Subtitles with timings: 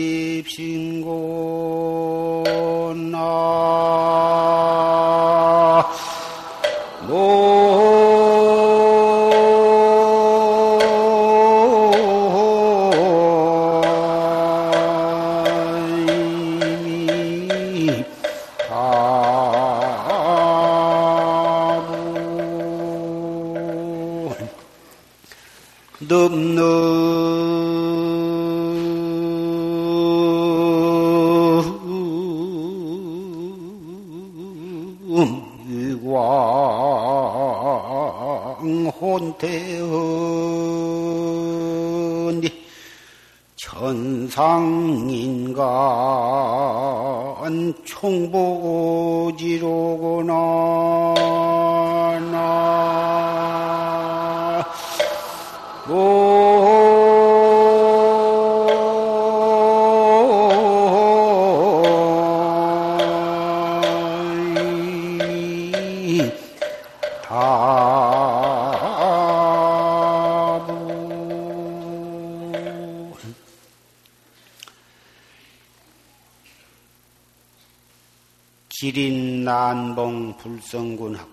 [78.83, 81.33] 기린 난봉 불성군하고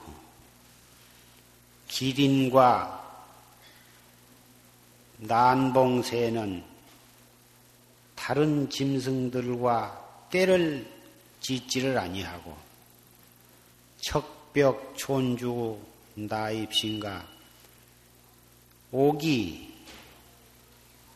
[1.87, 3.25] 기린과
[5.17, 6.63] 난봉새는
[8.15, 10.87] 다른 짐승들과 때를
[11.39, 12.55] 짓지를 아니하고
[13.99, 15.79] 척벽 촌주
[16.27, 17.25] 나입신가
[18.91, 19.73] 옥이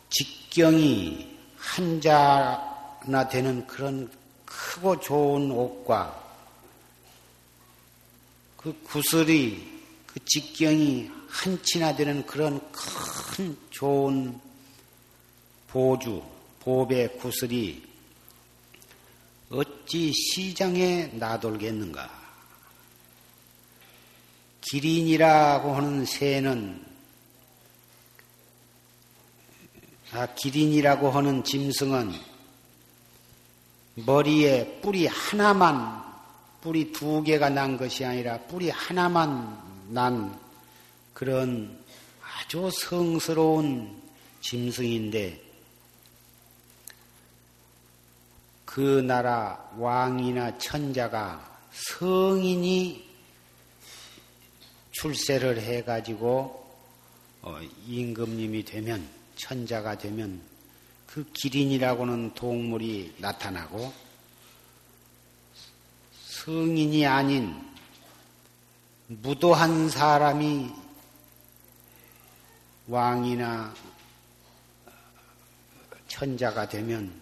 [0.09, 4.09] 직경이 한자나 되는 그런
[4.45, 6.21] 크고 좋은 옥과
[8.57, 14.39] 그 구슬이 그 직경이 한치나 되는 그런 큰 좋은
[15.67, 16.23] 보주,
[16.59, 17.83] 보배 구슬이
[19.49, 22.22] 어찌 시장에 나돌겠는가?
[24.63, 26.83] 기린이라고 하는 새는
[30.13, 32.13] 아, 기린이라고 하는 짐승은
[33.95, 36.03] 머리에 뿔이 하나만
[36.61, 40.39] 뿔이 두 개가 난 것이 아니라 뿔이 하나만 난
[41.13, 41.77] 그런
[42.21, 44.01] 아주 성스러운
[44.41, 45.41] 짐승인데
[48.65, 53.12] 그 나라 왕이나 천자가 성인이
[54.93, 56.63] 출세를 해가지고
[57.41, 60.41] 어, 임금님이 되면 천자가 되면
[61.05, 63.93] 그 기린이라고는 동물이 나타나고
[66.25, 67.53] 성인이 아닌
[69.07, 70.71] 무도한 사람이
[72.87, 73.73] 왕이나
[76.07, 77.13] 천자가 되면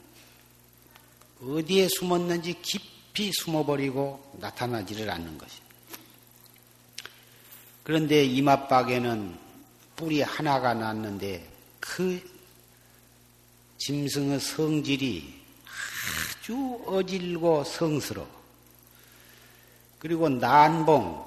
[1.41, 5.70] 어디에 숨었는지 깊이 숨어버리고 나타나지를 않는 것입니다.
[7.83, 9.37] 그런데 이맛박에는
[9.95, 11.47] 뿔이 하나가 났는데
[11.79, 12.21] 그
[13.77, 15.41] 짐승의 성질이
[16.41, 18.41] 아주 어질고 성스러워.
[19.97, 21.25] 그리고 난봉,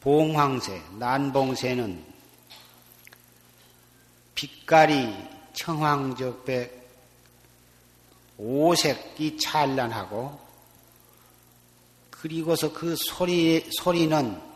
[0.00, 2.04] 봉황새, 난봉새는
[4.34, 5.14] 빛깔이
[5.54, 6.84] 청황적백
[8.36, 10.40] 오색이 찬란하고
[12.10, 14.53] 그리고서 그 소리, 소리는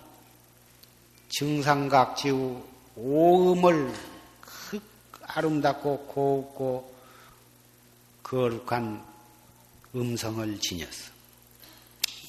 [1.28, 2.62] 증상각 지우
[2.96, 3.92] 오음을
[4.40, 4.80] 그
[5.22, 6.94] 아름답고 고웁고
[8.22, 9.04] 거룩한
[9.94, 11.12] 음성을 지녔어.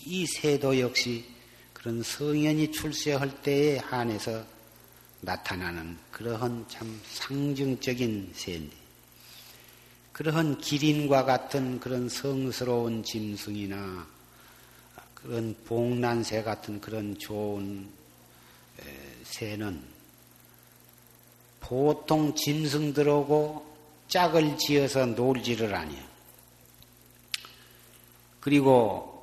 [0.05, 1.25] 이 새도 역시
[1.73, 4.43] 그런 성현이 출세할 때에 한해서
[5.21, 8.75] 나타나는 그러한 참 상징적인 새인데,
[10.13, 14.07] 그러한 기린과 같은 그런 성스러운 짐승이나
[15.13, 17.98] 그런 봉란새 같은 그런 좋은
[19.29, 19.83] 새는
[21.59, 23.65] 보통 짐승들하고
[24.07, 26.03] 짝을 지어서 놀지를 아니요.
[28.39, 29.19] 그리고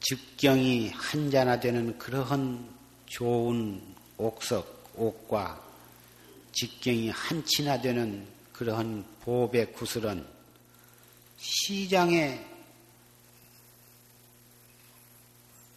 [0.00, 2.68] 즉경이 한자나 되는 그러한
[3.06, 3.80] 좋은
[4.18, 5.62] 옥석, 옥과
[6.52, 10.26] 직경이 한치나 되는 그러한 보배 구슬은
[11.38, 12.51] 시장에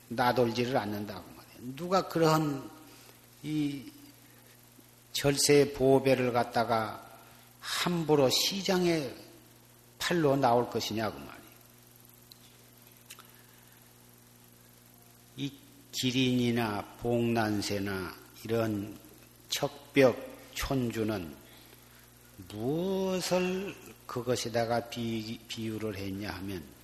[0.07, 1.75] 나돌지를 않는다고 말이에요.
[1.75, 2.69] 누가 그러한
[3.43, 3.91] 이
[5.13, 7.01] 절세 보배를 갖다가
[7.59, 9.09] 함부로 시장에
[9.97, 11.35] 팔로 나올 것이냐고 말이에요.
[15.37, 15.51] 이
[15.91, 18.97] 기린이나 봉난새나 이런
[19.49, 21.35] 척벽 촌주는
[22.49, 23.75] 무엇을
[24.05, 26.74] 그것에다가 비, 비유를 했냐 하면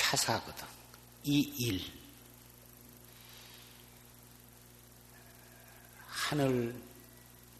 [0.00, 0.66] 차사거든.
[1.24, 1.82] 이 일.
[6.08, 6.74] 하늘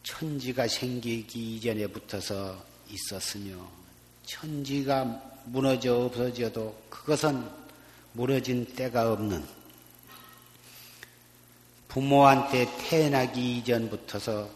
[0.02, 3.68] 천지가 생기기 이전에 붙어서 있었으며
[4.24, 5.04] 천지가
[5.44, 7.46] 무너져 없어져도 그것은
[8.14, 9.46] 무너진 때가 없는
[11.88, 14.50] 부모한테 태어나기 이전부터서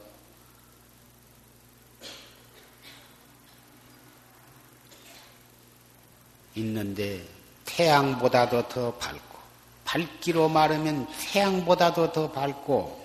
[6.54, 7.33] 있는데
[7.74, 9.38] 태양보다도 더 밝고
[9.84, 13.04] 밝기로 말하면 태양보다도 더 밝고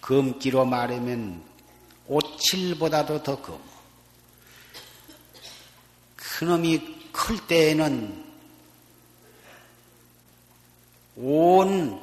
[0.00, 1.42] 검기로 말하면
[2.06, 3.60] 오칠보다도 더 검어.
[6.16, 8.24] 그놈이 클 때에는
[11.16, 12.00] 온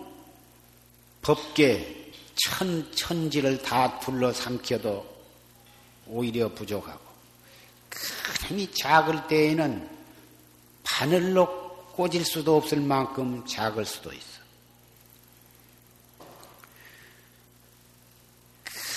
[1.22, 5.13] 법계 천, 천지를 다 둘러삼켜도
[6.07, 7.00] 오히려 부족하고,
[7.89, 9.89] 그놈이 작을 때에는
[10.84, 11.62] 바늘로
[11.95, 14.42] 꽂을 수도 없을 만큼 작을 수도 있어.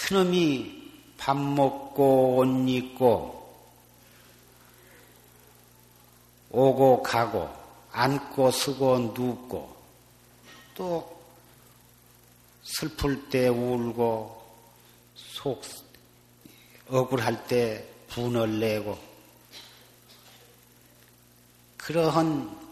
[0.08, 3.36] 그놈이 밥 먹고 옷 입고
[6.50, 7.50] 오고 가고
[7.90, 9.76] 앉고 서고 눕고
[10.74, 11.20] 또
[12.62, 14.42] 슬플 때 울고
[15.14, 15.62] 속
[16.88, 18.98] 억울할 때 분을 내고
[21.76, 22.65] 그러한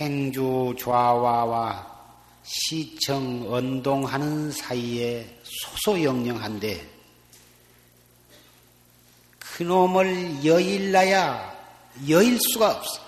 [0.00, 1.86] 행주 좌와와
[2.42, 6.88] 시청 언동하는 사이에 소소영영한데
[9.38, 11.54] 그놈을 여일나야
[12.08, 13.02] 여일 수가 없어.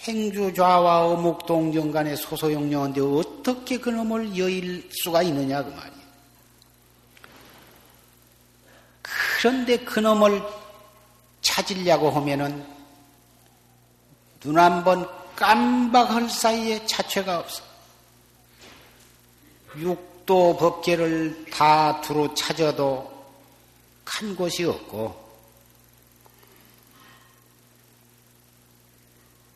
[0.00, 6.00] 행주 좌와 어묵 동정 간에 소소영영한데 어떻게 그놈을 여일 수가 있느냐 그 말이야.
[9.02, 10.42] 그런데 그놈을
[11.40, 12.66] 찾으려고 하면은
[14.40, 17.62] 눈 한번 깜박할 사이에 자체가 없어.
[19.78, 23.10] 육도 법계를 다 두루 찾아도
[24.04, 25.18] 간 곳이 없고,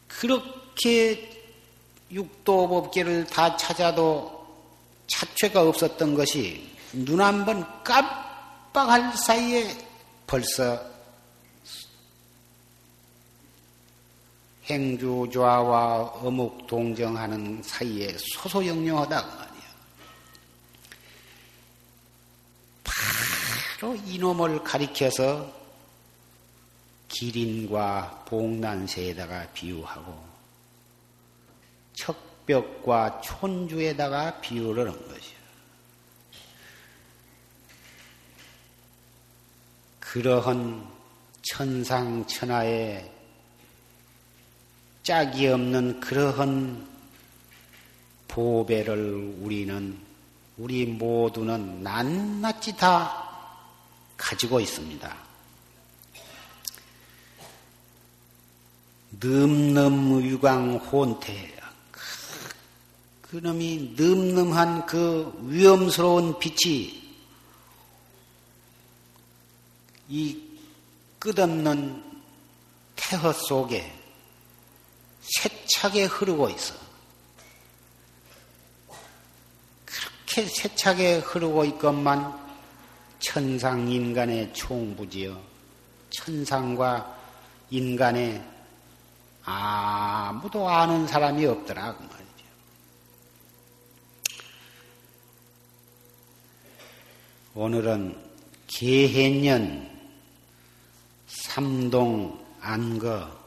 [0.09, 1.45] 그렇게
[2.11, 4.47] 육도 법계를 다 찾아도
[5.07, 9.77] 자체가 없었던 것이 눈 한 번 깜빡할 사이에
[10.27, 10.94] 벌써
[14.69, 19.55] 행주좌와 어묵 동정하는 사이에 소소영영하다 그 말이야.
[22.85, 25.53] 바로 이놈을 가리켜서
[27.09, 30.25] 기린과 봉난새에다가 비유하고
[31.95, 35.35] 척벽과 촌주에다가 비유를 한 것이야.
[40.01, 40.89] 그러한
[41.43, 43.14] 천상천하의
[45.05, 46.89] 짝이 없는 그러한
[48.27, 49.99] 보배를 우리는
[50.57, 53.29] 우리 모두는 낱낱이 다
[54.17, 55.15] 가지고 있습니다.
[59.21, 61.55] 늠름 유광 혼태
[63.21, 67.03] 그놈이 늠름한 그 위험스러운 빛이
[70.09, 70.41] 이
[71.19, 72.03] 끝없는
[72.97, 74.04] 태허 속에
[75.25, 76.75] 세차게 흐르고 있어.
[79.85, 82.39] 그렇게 세차게 흐르고 있건만
[83.21, 85.41] 천상 인간의 총부지요.
[86.11, 87.19] 천상과
[87.71, 88.43] 인간의
[89.45, 92.25] 아무도 아는 사람이 없더라 그 말이죠.
[97.55, 98.23] 오늘은
[98.67, 99.91] 개해년
[101.27, 103.44] 삼동 안거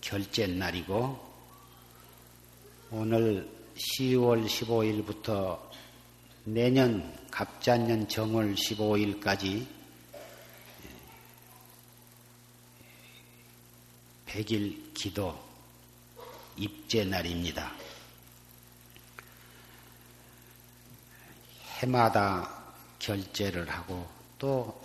[0.00, 1.30] 결제 날이고
[2.90, 5.60] 오늘 10월 15일부터
[6.44, 9.66] 내년 갑자년 정월 15일까지
[14.26, 15.38] 100일 기도
[16.56, 17.72] 입제 날입니다.
[21.78, 24.06] 해마다 결제를 하고
[24.38, 24.82] 또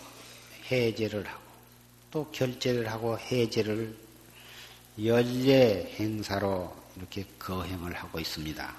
[0.70, 1.42] 해제를 하고
[2.10, 4.05] 또 결제를 하고 해제를
[5.04, 8.74] 연례 행사로 이렇게 거행을 하고 있습니다.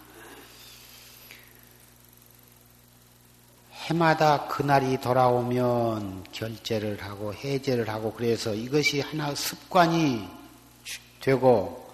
[3.72, 10.28] 해마다 그날이 돌아오면 결제를 하고 해제를 하고 그래서 이것이 하나 습관이
[11.22, 11.94] 되고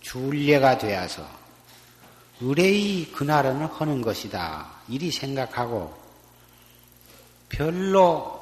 [0.00, 1.28] 줄례가 되어서
[2.40, 4.70] 의뢰의 그날은 하는 것이다.
[4.88, 5.94] 이리 생각하고
[7.48, 8.36] 별로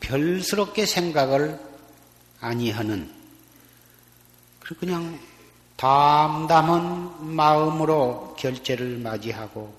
[0.00, 1.60] 별스럽게 생각을
[2.40, 3.17] 아니하는
[4.74, 5.18] 그냥
[5.76, 9.72] 담담한 마음으로 결제를 맞이하고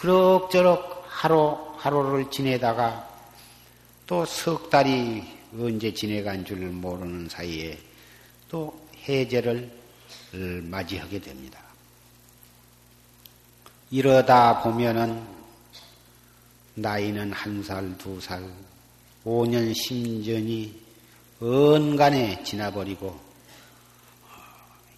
[0.00, 3.08] 그럭저럭 하루 하루를 지내다가
[4.06, 5.24] 또 석 달이
[5.58, 7.78] 언제 지내간 줄 모르는 사이에
[8.48, 9.70] 또 해제를
[10.62, 11.60] 맞이하게 됩니다.
[13.90, 15.22] 이러다 보면은
[16.74, 18.44] 나이는 한 살, 두 살,
[19.24, 20.72] 5년, 10년이
[21.40, 23.25] 언간에 지나버리고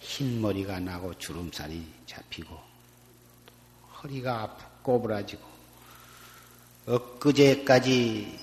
[0.09, 2.59] 흰머리가 나고 주름살이 잡히고
[4.01, 5.43] 허리가 아프고 꼬부라지고
[6.87, 8.39] 엊그제까지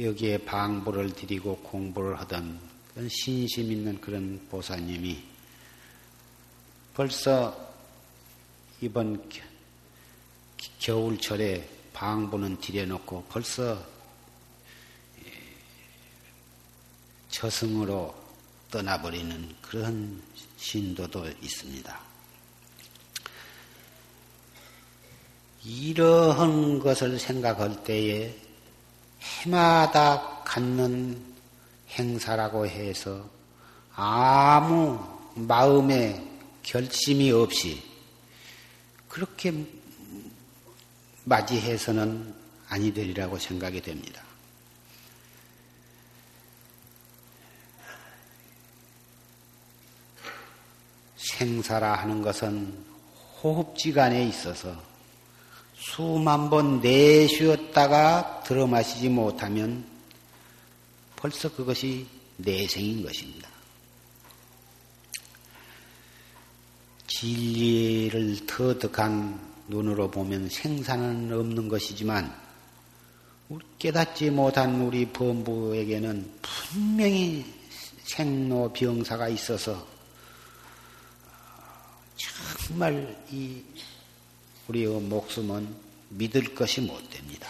[0.00, 2.58] 여기에 방부를 드리고 공부를 하던
[2.92, 5.22] 그런 신심 있는 그런 보사님이
[6.94, 7.56] 벌써
[8.80, 9.30] 이번
[10.80, 13.86] 겨울철에 방부는 들여놓고 벌써
[17.30, 18.21] 저승으로
[18.72, 20.20] 떠나버리는 그런
[20.56, 22.00] 신도도 있습니다.
[25.64, 28.34] 이러한 것을 생각할 때에
[29.20, 31.22] 해마다 갖는
[31.90, 33.28] 행사라고 해서
[33.94, 34.98] 아무
[35.34, 36.26] 마음에
[36.62, 37.82] 결심이 없이
[39.06, 39.52] 그렇게
[41.24, 42.34] 맞이해서는
[42.68, 44.21] 아니 되리라고 생각이 됩니다.
[51.22, 52.72] 생사라 하는 것은
[53.42, 54.74] 호흡지간에 있어서
[55.76, 59.84] 수만 번 내쉬었다가 들어 마시지 못하면
[61.16, 63.48] 벌써 그것이 내생인 것입니다.
[67.06, 72.34] 진리를 터득한 눈으로 보면 생사는 없는 것이지만
[73.78, 77.44] 깨닫지 못한 우리 범부에게는 분명히
[78.04, 79.86] 생로병사가 있어서
[82.66, 83.62] 정말 이
[84.68, 85.74] 우리의 목숨은
[86.10, 87.48] 믿을 것이 못 됩니다.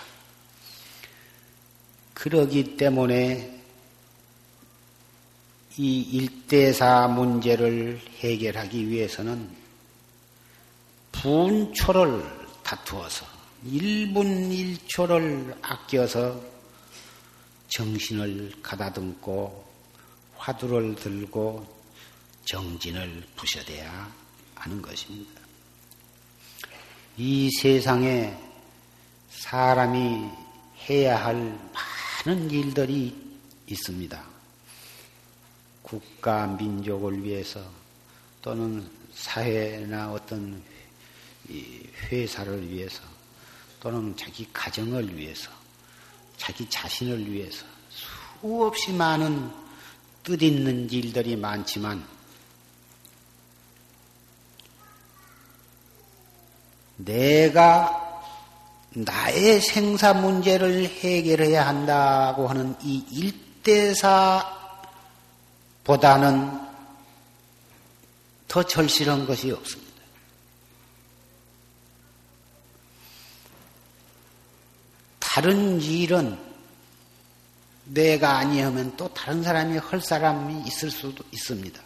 [2.15, 3.61] 그러기 때문에
[5.77, 9.51] 이 일대사 문제를 해결하기 위해서는
[11.13, 12.25] 분초를
[12.63, 13.27] 다투어서
[13.67, 16.41] 1분 1초를 아껴서
[17.69, 19.73] 정신을 가다듬고
[20.37, 21.67] 화두를 들고
[22.45, 24.22] 정진을 부셔대야
[24.63, 25.41] 하는 것입니다.
[27.17, 28.37] 이 세상에
[29.31, 30.31] 사람이
[30.89, 31.59] 해야 할
[32.25, 33.15] 많은 일들이
[33.67, 34.25] 있습니다.
[35.83, 37.61] 국가, 민족을 위해서
[38.41, 40.63] 또는 사회나 어떤
[42.11, 43.03] 회사를 위해서
[43.81, 45.51] 또는 자기 가정을 위해서
[46.37, 49.51] 자기 자신을 위해서 수없이 많은
[50.23, 52.07] 뜻 있는 일들이 많지만
[57.05, 57.99] 내가
[58.91, 63.05] 나의 생사 문제를 해결해야 한다고 하는 이
[65.83, 66.61] 일대사보다는
[68.49, 69.93] 더 절실한 것이 없습니다.
[75.19, 76.39] 다른 일은
[77.87, 81.81] 내가 아니하면 또 다른 사람이 할 사람이 있을 수도 있습니다.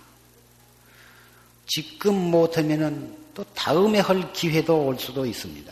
[1.67, 5.71] 지금 못하면은 또 다음에 할 기회도 올 수도 있습니다.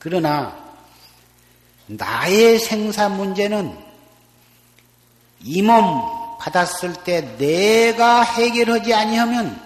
[0.00, 0.58] 그러나
[1.86, 3.78] 나의 생사 문제는
[5.44, 9.62] 이 몸 받았을 때 내가 해결하지 아니하면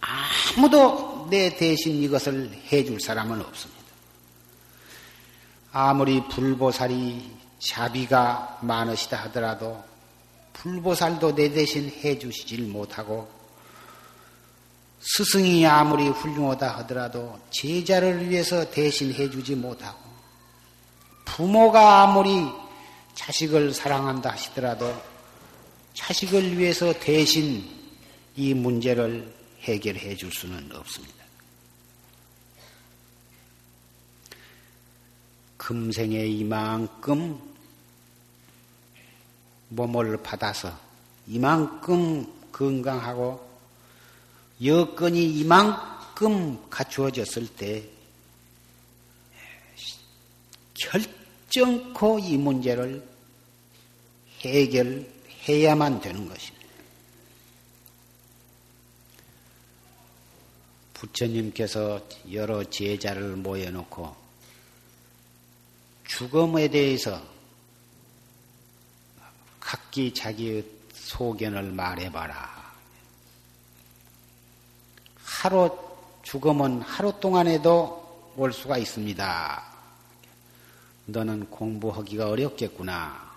[0.00, 3.80] 아무도 내 대신 이것을 해줄 사람은 없습니다.
[5.72, 9.82] 아무리 불보살이 자비가 많으시다 하더라도
[10.52, 13.39] 불보살도 내 대신 해주시질 못하고
[15.00, 19.98] 스승이 아무리 훌륭하다 하더라도 제자를 위해서 대신 해 주지 못하고
[21.24, 22.46] 부모가 아무리
[23.14, 24.94] 자식을 사랑한다 하시더라도
[25.94, 27.68] 자식을 위해서 대신
[28.36, 31.20] 이 문제를 해결해 줄 수는 없습니다.
[35.56, 37.40] 금생에 이만큼
[39.68, 40.76] 몸을 받아서
[41.26, 43.49] 이만큼 건강하고
[44.62, 47.88] 여건이 이만큼 갖추어졌을 때
[50.74, 53.06] 결정코 이 문제를
[54.40, 56.60] 해결해야만 되는 것입니다.
[60.94, 64.14] 부처님께서 여러 제자를 모여놓고
[66.06, 67.22] 죽음에 대해서
[69.58, 72.59] 각기 자기의 소견을 말해봐라.
[75.40, 75.74] 하루
[76.22, 79.64] 죽음은 하루 동안에도 올 수가 있습니다.
[81.06, 83.30] 너는 공부하기가 어렵겠구나.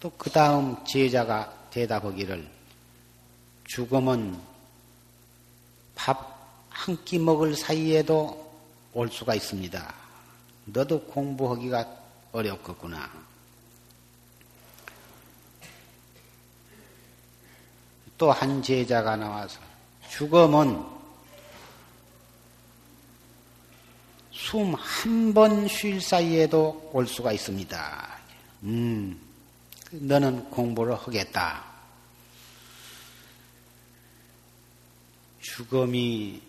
[0.00, 2.46] 또 그 다음 제자가 대답하기를
[3.64, 4.38] 죽음은
[5.94, 6.34] 밥
[6.74, 8.52] 한 끼 먹을 사이에도
[8.92, 9.94] 올 수가 있습니다.
[10.66, 11.88] 너도 공부하기가
[12.32, 13.10] 어렵겠구나.
[18.18, 19.58] 또 한 제자가 나와서
[20.16, 20.94] 죽음은
[24.30, 28.18] 숨 한 번 쉴 사이에도 올 수가 있습니다.
[28.62, 29.20] 음,
[29.90, 31.64] 너는 공부를 하겠다.
[35.40, 36.40] 죽음이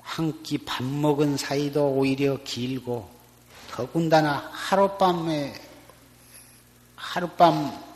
[0.00, 3.10] 한 끼 밥 먹은 사이도 오히려 길고
[3.70, 5.52] 더군다나 하룻밤에
[6.96, 7.93] 하룻밤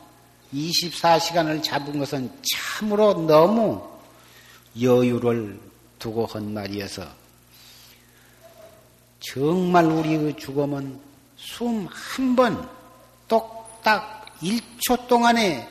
[0.52, 3.86] 24시간을 잡은 것은 참으로 너무
[4.80, 5.60] 여유를
[5.98, 7.06] 두고 한 말이어서
[9.20, 11.00] 정말 우리의 죽음은
[11.36, 12.68] 숨 한 번
[13.28, 15.68] 똑딱 1초 동안에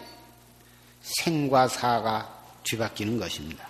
[1.02, 3.68] 생과 사가 뒤바뀌는 것입니다.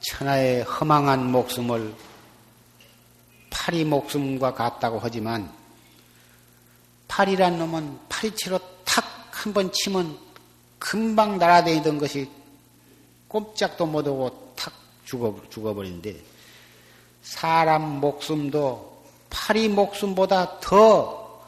[0.00, 1.94] 천하의 허망한 목숨을
[3.50, 5.52] 파리 목숨과 같다고 하지만
[7.08, 9.16] 파리란 놈은 파리채로 탁
[9.46, 10.18] 한 번 치면
[10.78, 12.28] 금방 날아다니던 것이
[13.28, 14.72] 꼼짝도 못하고 탁
[15.04, 16.16] 죽어, 죽어버리는데
[17.22, 21.44] 사람 목숨도 파리 목숨보다 더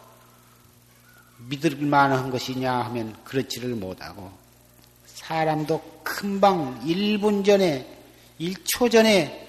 [1.49, 4.31] 믿을 만한 것이냐 하면 그렇지를 못하고
[5.07, 7.87] 사람도 금방 1분 전에
[8.40, 9.49] 1초 전에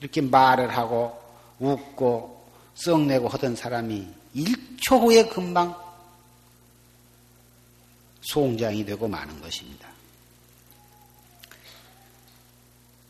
[0.00, 1.18] 이렇게 말을 하고
[1.58, 5.76] 웃고 썩내고 하던 사람이 1초 후에 금방
[8.22, 9.88] 송장이 되고 마는 것입니다.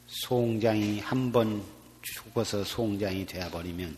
[0.07, 1.63] 송장이 한 번
[2.03, 3.97] 죽어서 송장이 되어버리면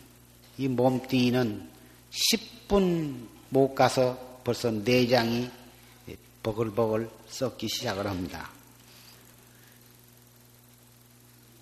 [0.57, 1.69] 이 몸뚱이는
[2.11, 5.49] 10분 못 가서 벌써 내장이
[6.43, 8.49] 버글버글 썩기 시작을 합니다.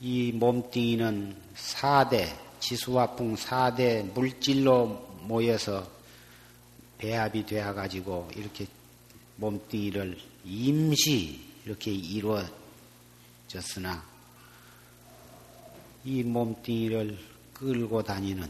[0.02, 5.89] 이 몸뚱이는 4대, 지수화풍 4대 물질로 모여서
[6.97, 8.67] 배합이 되어가지고 이렇게
[9.38, 12.53] 몸뚱이를 임시 이렇게 이루어졌으나
[16.05, 17.17] 이 몸뚱이를
[17.53, 18.49] 끌고 다니는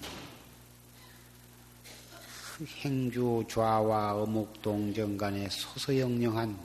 [2.79, 6.57] 행주 좌와 어묵 동정 간의 소소영령한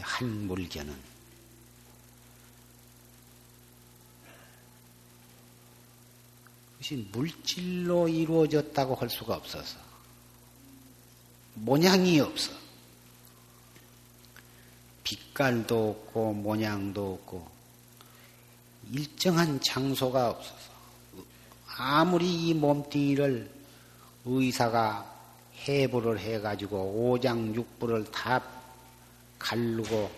[0.00, 1.09] 한 물견은
[6.90, 9.78] 것이 물질로 이루어졌다고 할 수가 없어서
[11.54, 12.50] 모양이 없어.
[15.04, 17.48] 빛깔도 없고 모양도 없고
[18.92, 20.70] 일정한 장소가 없어서
[21.76, 23.50] 아무리 이 몸뚱이를
[24.24, 25.06] 의사가
[25.68, 28.42] 해부를 해가지고 오장육부를 다
[29.38, 30.10] 갈르고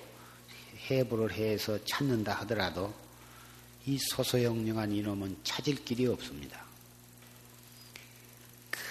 [0.91, 2.93] 해부를 해서 찾는다 하더라도
[3.87, 6.62] 이 소소영령한 이놈은 찾을 길이 없습니다.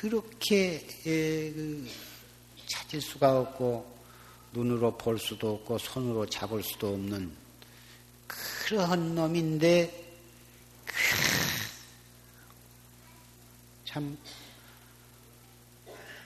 [0.01, 1.87] 그렇게 그
[2.65, 3.99] 찾을 수가 없고
[4.51, 7.31] 눈으로 볼 수도 없고 손으로 잡을 수도 없는
[8.25, 10.15] 그러한 놈인데
[13.85, 14.17] 참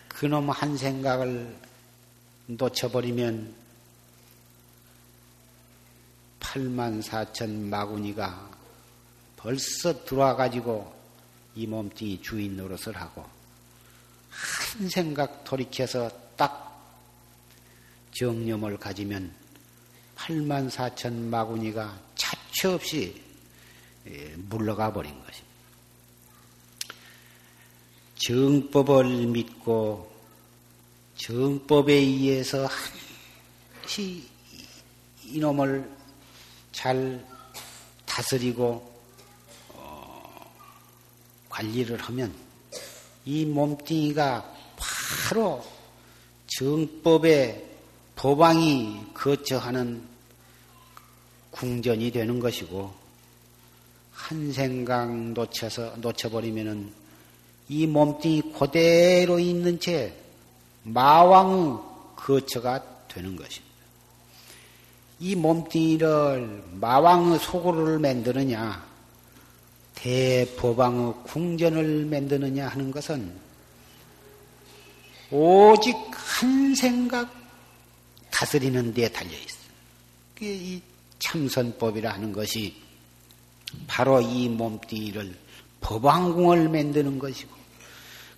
[0.07, 1.59] 그놈 한 생각을
[2.47, 3.53] 놓쳐버리면
[6.39, 8.51] 8만 4천 마구니가
[9.35, 10.95] 벌써 들어와가지고
[11.55, 13.34] 이 몸뚱이 주인 노릇을 하고
[14.35, 16.63] 한 생각 돌이켜서 딱
[18.11, 19.33] 정념을 가지면
[20.15, 23.21] 8만 4천 마구니가 차치 없이
[24.07, 25.55] 예, 물러가 버린 것입니다.
[28.15, 30.11] 정법을 믿고
[31.17, 32.67] 정법에 의해서
[33.81, 34.27] 한시
[35.23, 35.89] 이놈을
[36.71, 37.25] 잘
[38.05, 38.93] 다스리고
[41.49, 42.33] 관리를 하면
[43.25, 45.63] 이 몸뚱이가 바로
[46.47, 47.65] 정법의
[48.15, 50.01] 법왕이 거처하는
[51.51, 52.93] 궁전이 되는 것이고
[54.11, 56.91] 한 생각 놓쳐서 놓쳐버리면은
[57.69, 60.13] 이 몸뚱이 그대로 있는 채
[60.83, 61.79] 마왕의
[62.15, 63.75] 거처가 되는 것입니다.
[65.19, 68.85] 이 몸뚱이를 마왕의 소고를 만드느냐,
[69.95, 73.31] 대법왕의 궁전을 만드느냐 하는 것은
[75.31, 77.33] 오직 한 생각
[78.31, 79.65] 다스리는 데 달려 있어요.
[80.41, 80.81] 이
[81.19, 82.75] 참선법이라 하는 것이
[83.87, 85.35] 바로 이 몸뚱이를
[85.81, 87.55] 법왕궁을 만드는 것이고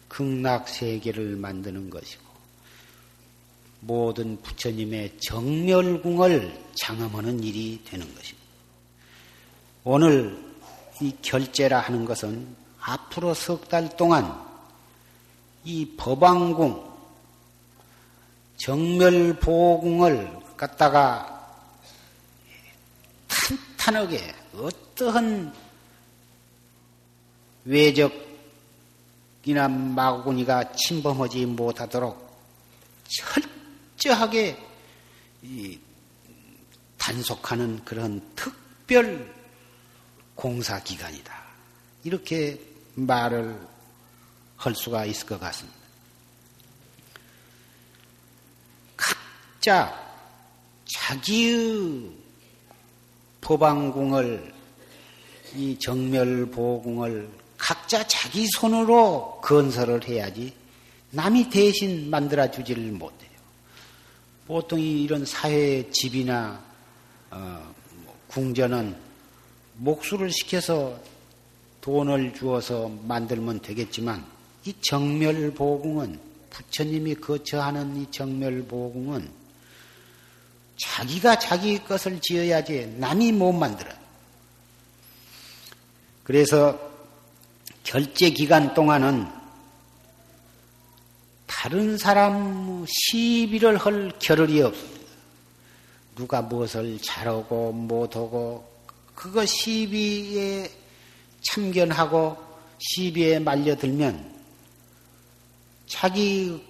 [0.07, 2.23] 극락 세계를 만드는 것이고
[3.81, 8.47] 모든 부처님의 정멸궁을 장엄하는 일이 되는 것입니다.
[9.83, 10.46] 오늘
[11.01, 14.45] 이 결제라 하는 것은 앞으로 석 달 동안
[15.63, 16.87] 이 법왕궁,
[18.57, 21.33] 정멸보궁을 갖다가
[23.27, 25.53] 탄탄하게 어떠한
[27.65, 32.27] 외적이나 마구니가 침범하지 못하도록
[33.97, 34.57] 철저하게
[36.97, 39.36] 단속하는 그런 특별
[40.37, 41.33] 공사 기간이다.
[42.03, 42.61] 이렇게
[42.93, 43.59] 말을
[44.55, 45.77] 할 수가 있을 것 같습니다.
[48.95, 50.15] 각자
[50.85, 52.11] 자기의
[53.41, 54.53] 법왕궁을
[55.55, 60.55] 이 정멸보궁을 각자 자기 손으로 건설을 해야지
[61.09, 63.31] 남이 대신 만들어 주지를 못해요.
[64.45, 66.63] 보통 이런 사회 집이나
[67.31, 67.73] 어,
[68.03, 69.06] 뭐 궁전은
[69.77, 70.99] 목수를 시켜서
[71.81, 74.25] 돈을 주어서 만들면 되겠지만
[74.65, 79.29] 이 정멸보궁은 부처님이 거처하는 이 정멸보궁은
[80.77, 83.95] 자기가 자기 것을 지어야지 남이 못 만들어요.
[86.23, 86.77] 그래서
[87.83, 89.27] 결제 기간 동안은
[91.45, 95.07] 다른 사람 시비를 할 겨를이 없습니다.
[96.15, 98.76] 누가 무엇을 잘하고 못하고
[99.17, 100.71] 그거 시비에
[101.41, 102.37] 참견하고
[102.77, 104.43] 시비에 말려들면
[105.87, 106.63] 자기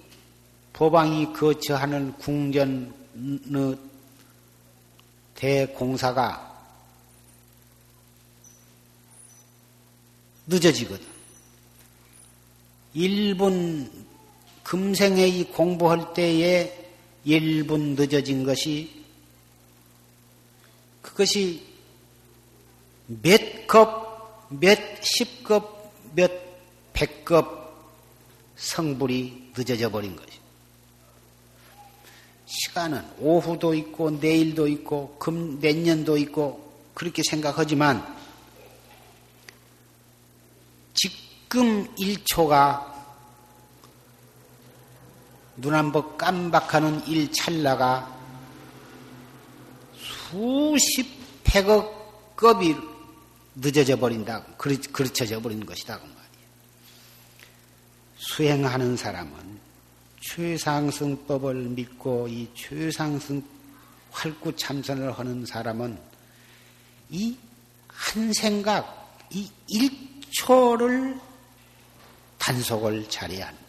[0.72, 3.78] 법왕이 거처하는 궁전의
[5.36, 6.66] 대공사가
[10.46, 11.06] 늦어지거든.
[12.96, 13.92] 1분
[14.64, 16.94] 금생에 이 공부할 때에
[17.26, 19.04] 1분 늦어진 것이
[21.02, 21.77] 그것이
[23.08, 23.90] 몇 급,
[24.50, 26.32] 몇 십급, 몇
[26.94, 27.46] 백급
[28.56, 30.40] 성불이 늦어져 버린 것이.
[32.46, 38.16] 시간은 오후도 있고 내일도 있고 금 내년도 있고 그렇게 생각하지만
[40.94, 42.96] 지금 1초가
[45.58, 48.16] 눈 한 번 깜박하는 일 찰나가
[49.96, 51.08] 수십
[51.44, 52.76] 백억 급이
[53.60, 56.00] 늦어져 버린다, 그르쳐져 버리는 것이다.
[56.00, 56.22] 그 말이에요.
[58.18, 59.60] 수행하는 사람은
[60.22, 63.44] 최상승법을 믿고 이 최상승
[64.12, 66.00] 활구 참선을 하는 사람은
[67.10, 67.38] 이
[67.98, 71.20] 한 생각, 이 일초를
[72.38, 73.60] 단속을 잘해야 하는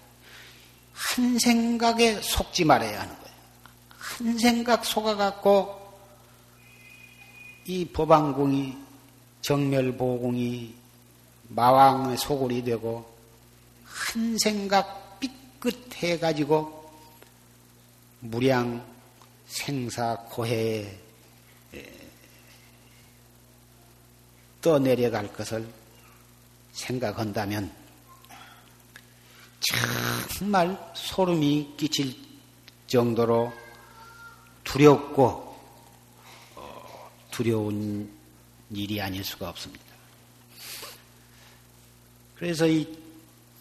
[0.92, 3.34] 한 생각에 속지 말아야 하는 거예요.
[3.96, 5.76] 한 생각 속아갖고
[7.64, 8.76] 이 법왕궁이
[9.42, 10.74] 정멸보궁이
[11.48, 13.10] 마왕의 소굴이 되고
[13.84, 16.90] 한 생각 삐끗해 가지고
[18.20, 18.84] 무량
[19.46, 20.98] 생사 고해에
[24.60, 25.66] 떠내려갈 것을
[26.72, 27.72] 생각한다면
[30.38, 32.14] 정말 소름이 끼칠
[32.86, 33.52] 정도로
[34.64, 35.56] 두렵고
[36.56, 38.17] 어, 두려운
[38.72, 39.84] 일이 아닐 수가 없습니다.
[42.36, 42.86] 그래서 이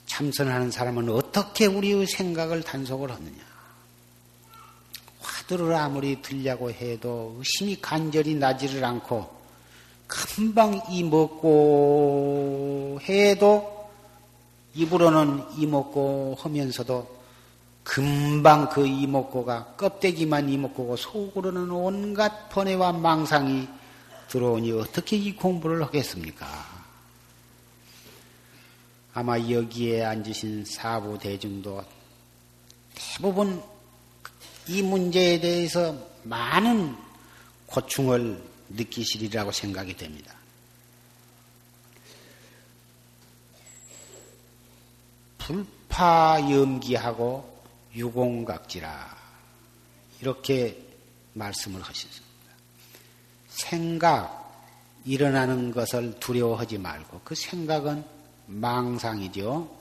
[0.05, 3.47] 참선하는 사람은 어떻게 우리의 생각을 단속을 하느냐?
[5.19, 9.37] 화두를 아무리 들려고 해도 의심이 간절히 나지를 않고
[10.07, 13.89] 금방 이 먹고 해도
[14.73, 17.17] 입으로는 이 먹고 하면서도
[17.83, 23.67] 금방 그 이먹고가 껍데기만 이먹고고 속으로는 온갖 번뇌와 망상이
[24.29, 26.47] 들어오니 어떻게 이 공부를 하겠습니까?
[29.13, 31.83] 아마 여기에 앉으신 사부 대중도
[32.93, 33.63] 대부분
[34.67, 36.95] 이 문제에 대해서 많은
[37.65, 40.35] 고충을 느끼시리라고 생각이 됩니다.
[45.87, 47.57] 불파염기하고
[47.95, 49.17] 유공각지라
[50.21, 50.85] 이렇게
[51.33, 52.26] 말씀을 하셨습니다.
[53.57, 54.37] 생각
[55.03, 58.03] 일어나는 것을 두려워하지 말고 그 생각은
[58.45, 59.75] 망상이죠.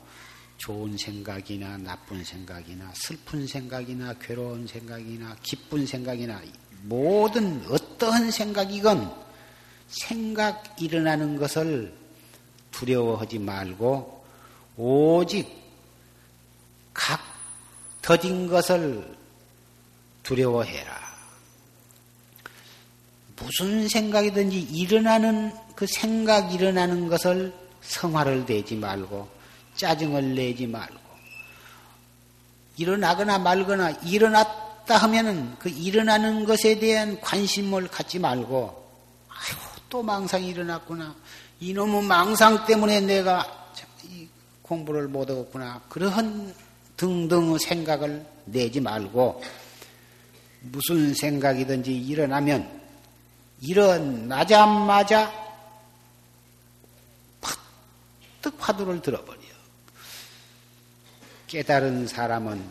[0.57, 6.41] 좋은 생각이나 나쁜 생각이나 슬픈 생각이나 괴로운 생각이나 기쁜 생각이나
[6.83, 9.13] 모든 어떠한 생각이건
[9.87, 11.93] 생각 일어나는 것을
[12.71, 14.25] 두려워하지 말고
[14.75, 15.47] 오직
[16.93, 17.21] 각
[18.01, 19.15] 더딘 것을
[20.23, 21.06] 두려워해라.
[23.39, 29.27] 무슨 생각이든지 일어나는 그 생각 일어나는 것을 성화를 내지 말고
[29.75, 31.07] 짜증을 내지 말고
[32.77, 38.87] 일어나거나 말거나 일어났다 하면은 그 일어나는 것에 대한 관심을 갖지 말고
[39.29, 41.15] 아이고 또 망상이 일어났구나.
[41.59, 43.45] 이놈의 망상 때문에 내가
[44.61, 45.81] 공부를 못하겠구나.
[45.89, 46.53] 그러한
[46.97, 49.41] 등등의 생각을 내지 말고
[50.61, 52.69] 무슨 생각이든지 일어나면
[53.61, 55.31] 일어나자마자
[58.41, 59.39] 팍뜩 화두를 들어버려.
[61.47, 62.63] 깨달은 사람은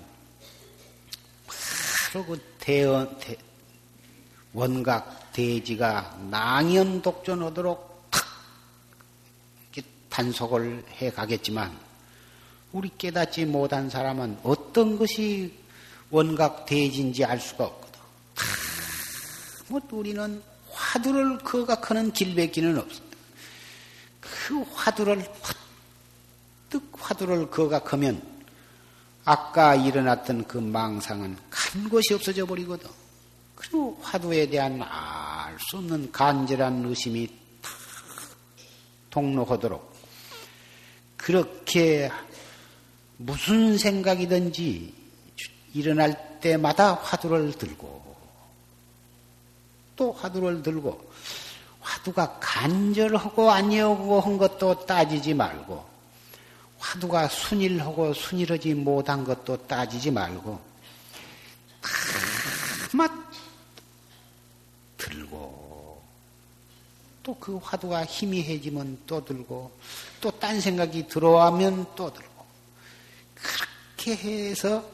[1.46, 3.36] 바로 그 대원, 대,
[4.52, 8.24] 원각 대지가 낭연 독존하도록 탁
[10.08, 11.76] 단속을 해 가겠지만
[12.72, 15.52] 우리 깨닫지 못한 사람은 어떤 것이
[16.10, 18.00] 원각 대지인지 알 수가 없거든.
[19.68, 20.42] 뭐 우리는
[20.76, 23.16] 화두를 거각하는 길밖에는 없습니다.
[24.20, 25.24] 그 화두를
[26.68, 28.22] 퍼뜩 화두를 거각하면
[29.24, 32.88] 아까 일어났던 그 망상은 간 것이 없어져 버리거든.
[33.54, 37.26] 그리고 화두에 대한 알 수 없는 간절한 의심이
[37.62, 37.72] 탁
[39.08, 39.96] 통로하도록
[41.16, 42.10] 그렇게
[43.16, 44.94] 무슨 생각이든지
[45.72, 48.15] 일어날 때마다 화두를 들고
[49.96, 51.10] 또 화두를 들고
[51.80, 55.84] 화두가 간절하고 아니하고 한 것도 따지지 말고
[56.78, 60.60] 화두가 순일하고 순일하지 못한 것도 따지지 말고
[62.90, 63.10] 다맛
[64.98, 66.02] 들고
[67.22, 69.72] 또 그 화두가 희미해지면 또 들고
[70.20, 72.44] 또 딴 생각이 들어오면 또 들고
[73.34, 74.84] 그렇게 해서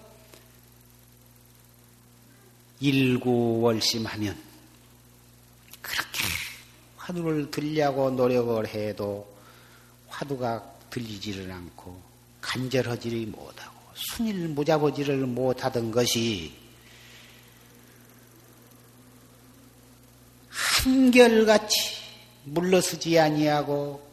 [2.80, 4.51] 일구월심하면
[7.12, 9.26] 화두를 들려고 노력을 해도
[10.08, 12.00] 화두가 들리지를 않고
[12.40, 16.54] 간절하지를 못하고 순일 무자보지를 못하던 것이
[20.50, 21.76] 한결같이
[22.44, 24.10] 물러서지 아니하고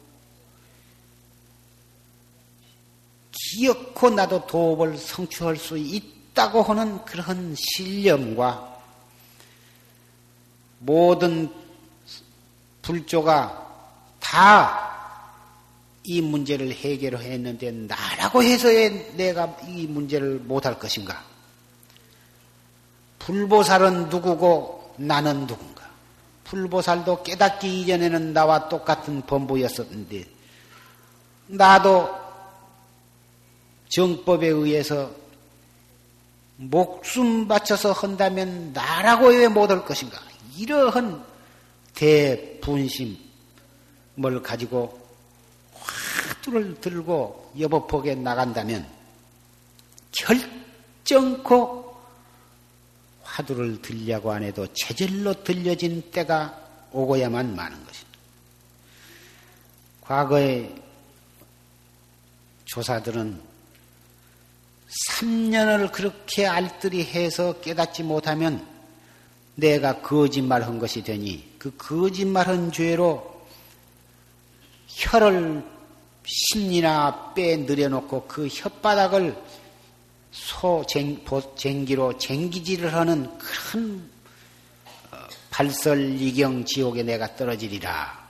[3.32, 8.70] 기어코 나도 도업을 성취할 수 있다고 하는 그런 신념과
[10.78, 11.52] 모든
[12.82, 13.66] 불조가
[14.20, 14.90] 다
[16.02, 21.22] 이 문제를 해결했는데 나라고 해서의 내가 이 문제를 못할 것인가?
[23.18, 25.88] 불보살은 누구고 나는 누군가?
[26.44, 30.24] 불보살도 깨닫기 이전에는 나와 똑같은 범부였었는데
[31.48, 32.08] 나도
[33.88, 35.10] 정법에 의해서
[36.56, 40.18] 목숨 바쳐서 한다면 나라고 왜 못할 것인가?
[40.56, 41.29] 이러한
[42.00, 43.18] 대분심을
[44.42, 44.98] 가지고
[45.74, 48.88] 화두를 들고 여법폭에 나간다면
[51.04, 51.94] 결정코
[53.22, 58.18] 화두를 들려고 안 해도 체질로 들려진 때가 오고야만 마는 것입니다.
[60.00, 60.74] 과거의
[62.64, 63.40] 조사들은
[65.10, 68.69] 3년을 그렇게 알뜰히 해서 깨닫지 못하면
[69.60, 73.46] 내가 거짓말 한 것이 되니 그 거짓말 한 죄로
[74.88, 75.64] 혀를
[76.24, 79.36] 심리나 빼 늘여놓고 그 혓바닥을
[80.32, 80.84] 소
[81.56, 84.10] 쟁기로 쟁기질을 하는 큰
[85.10, 85.16] 어,
[85.50, 88.20] 발설이경 지옥에 내가 떨어지리라.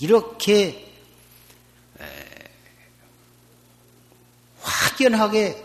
[0.00, 0.88] 이렇게
[4.98, 5.64] 확연하게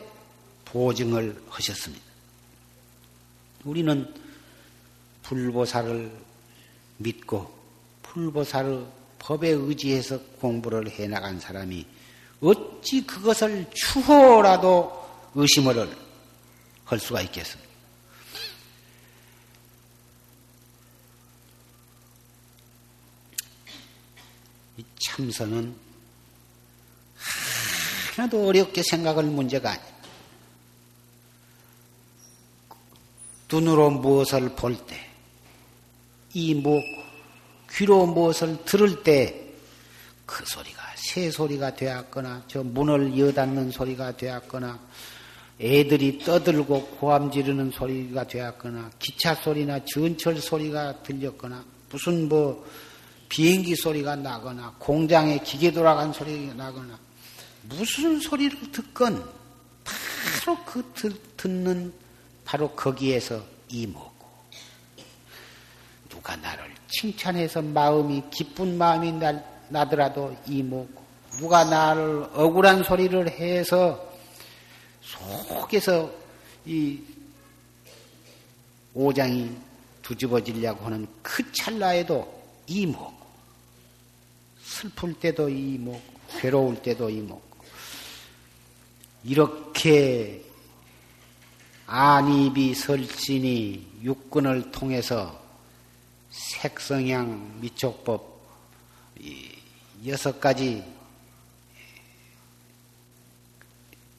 [0.65, 2.03] 보증을 하셨습니다.
[3.63, 4.22] 우리는
[5.23, 6.11] 불보살을
[6.97, 7.53] 믿고
[8.03, 8.85] 불보살의
[9.19, 11.85] 법에 의지해서 공부를 해 나간 사람이
[12.41, 15.89] 어찌 그것을 추호라도 의심을
[16.85, 17.71] 할 수가 있겠습니까?
[24.77, 25.75] 이 참선은
[28.15, 29.93] 하나도 어렵게 생각할 문제가 아니에요.
[33.51, 35.12] 눈으로 무엇을 볼 때,
[36.33, 36.83] 이 목,
[37.71, 39.53] 귀로 무엇을 들을 때,
[40.25, 44.79] 그 소리가 새 소리가 되었거나, 저 문을 여닫는 소리가 되었거나,
[45.59, 52.65] 애들이 떠들고 고함 지르는 소리가 되었거나, 기차 소리나 전철 소리가 들렸거나, 무슨 뭐,
[53.29, 56.97] 비행기 소리가 나거나, 공장에 기계 돌아간 소리가 나거나,
[57.63, 59.23] 무슨 소리를 듣건,
[59.83, 60.91] 바로 그
[61.37, 61.93] 듣는
[62.43, 64.12] 바로 거기에서 이모고
[66.23, 74.09] 누가 나를 칭찬해서 마음이 기쁜 마음이 나, 더라도 이모고 누가 나를 억울한 소리를 해서
[75.01, 76.09] 속에서
[76.65, 77.01] 이
[78.93, 79.51] 오장이
[80.01, 83.13] 뒤집어지려고 하는 그 찰나에도 이모고
[84.61, 86.01] 슬플 때도 이모고
[86.39, 87.43] 괴로울 때도 이모고
[89.25, 90.41] 이렇게
[91.85, 95.42] 안입이 설진이 육근을 통해서
[96.33, 98.41] 색성향 미촉법
[100.07, 100.83] 여섯 가지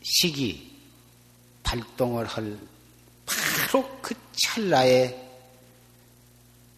[0.01, 0.79] 시기
[1.65, 2.57] 발동을 할
[3.27, 5.21] 바로 그 찰나에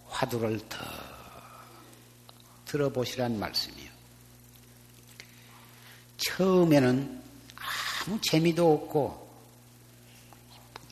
[0.08, 0.78] 화두를 더
[2.64, 3.90] 들어보시란 말씀이요.
[6.16, 7.22] 처음에는
[7.56, 9.26] 아무 재미도 없고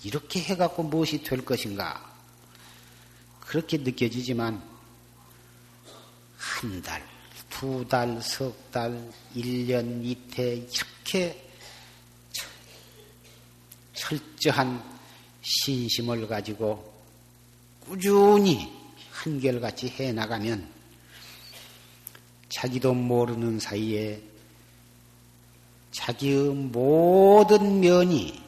[0.03, 2.14] 이렇게 해갖고 무엇이 될 것인가?
[3.47, 4.63] 그렇게 느껴지지만,
[6.37, 7.07] 한 달,
[7.51, 11.45] 두 달, 석 달, 일 년, 이태, 이렇게
[13.95, 14.83] 철저한
[15.43, 16.93] 신심을 가지고
[17.81, 18.73] 꾸준히
[19.11, 20.69] 한결같이 해 나가면
[22.49, 24.21] 자기도 모르는 사이에
[25.93, 28.43] 자기의 모든 면이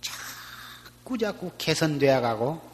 [0.00, 2.69] 자꾸 자꾸 개선되어 가고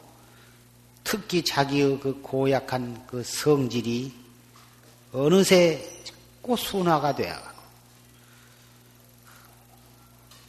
[1.09, 4.11] 특히 자기의 그 고약한 그 성질이
[5.13, 7.61] 어느새 자꾸 순화가 되어 가고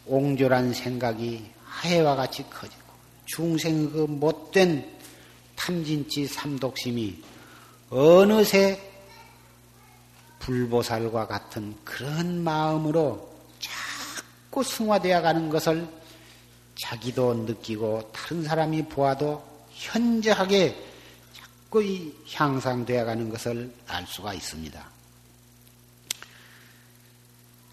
[0.07, 2.83] 옹졸한 생각이 하해와 같이 커지고
[3.25, 4.99] 중생 그 못된
[5.55, 7.23] 탐진치 삼독심이
[7.91, 8.83] 어느새
[10.41, 15.87] 불보살과 같은 그런 마음으로 자꾸 승화되어 가는 것을
[16.83, 20.77] 자기도 느끼고 다른 사람이 보아도 현저하게
[21.33, 24.91] 자꾸 이 향상되어 가는 것을 알 수가 있습니다.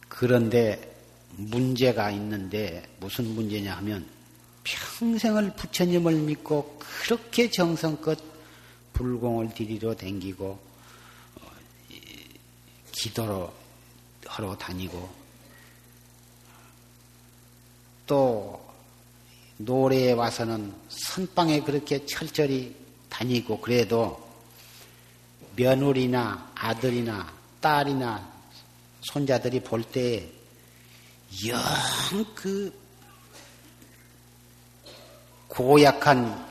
[0.08, 0.96] 그런데
[1.32, 4.08] 문제가 있는데 무슨 문제냐 하면
[4.64, 8.18] 평생을 부처님을 믿고 그렇게 정성껏
[8.94, 11.52] 불공을 드리러 댕기고 어,
[12.92, 13.54] 기도로
[14.26, 15.26] 하러 다니고
[18.08, 18.65] 또
[19.58, 22.76] 노래에 와서는 선방에 그렇게 철저히
[23.10, 24.22] 다니고 그래도
[25.56, 28.34] 며느리나 아들이나 딸이나
[29.02, 30.32] 손자들이 볼때영그
[35.48, 36.50] 고약한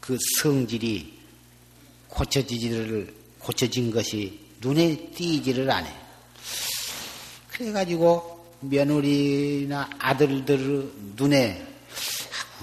[0.00, 1.18] 그 성질이
[2.08, 6.06] 고쳐지지를 고쳐진 것이 눈에 띄지를 않아.
[7.48, 11.75] 그래가지고 며느리나 아들들 눈에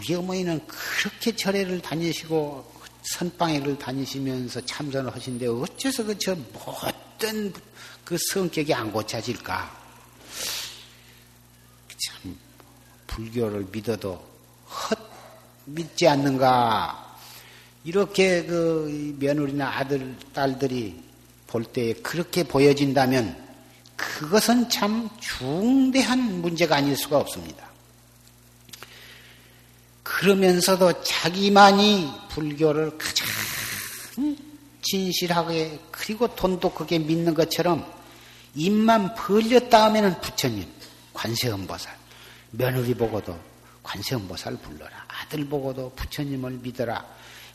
[0.03, 2.71] 우리 어머니는 그렇게 절에를 다니시고
[3.03, 7.53] 선방에를 다니시면서 참선을 하신데 어째서 그 저 못된
[8.03, 9.83] 그 성격이 안 고쳐질까?
[12.05, 12.37] 참
[13.07, 14.13] 불교를 믿어도
[14.67, 14.99] 헛
[15.65, 17.17] 믿지 않는가?
[17.85, 21.01] 이렇게 그 며느리나 아들 딸들이
[21.47, 23.41] 볼 때 그렇게 보여진다면
[23.95, 27.72] 그것은 참 중대한 문제가 아닐 수가 없습니다.
[30.03, 33.27] 그러면서도 자기만이 불교를 가장
[34.81, 37.85] 진실하게 그리고 돈도 크게 믿는 것처럼
[38.55, 40.67] 입만 벌렸다 하면은 부처님,
[41.13, 41.95] 관세음보살,
[42.51, 43.37] 며느리 보고도
[43.81, 44.91] 관세음보살 불러라.
[45.07, 47.05] 아들 보고도 부처님을 믿어라.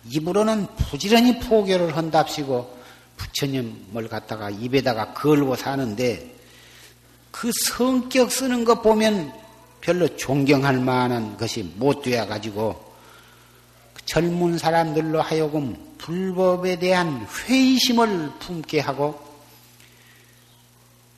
[0.07, 2.78] 입으로는 부지런히 포교를 한답시고
[3.16, 6.34] 부처님을 갖다가 입에다가 걸고 사는데
[7.30, 9.32] 그 성격 쓰는 것 보면
[9.81, 12.89] 별로 존경할 만한 것이 못 되어 가지고
[14.05, 19.20] 젊은 사람들로 하여금 불법에 대한 회의심을 품게 하고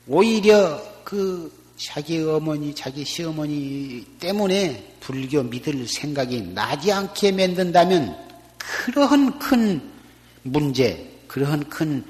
[0.07, 8.15] 오히려 그 자기 어머니, 자기 시어머니 때문에 불교 믿을 생각이 나지 않게 만든다면
[8.57, 9.91] 그러한 큰
[10.43, 12.05] 문제, 그러한 큰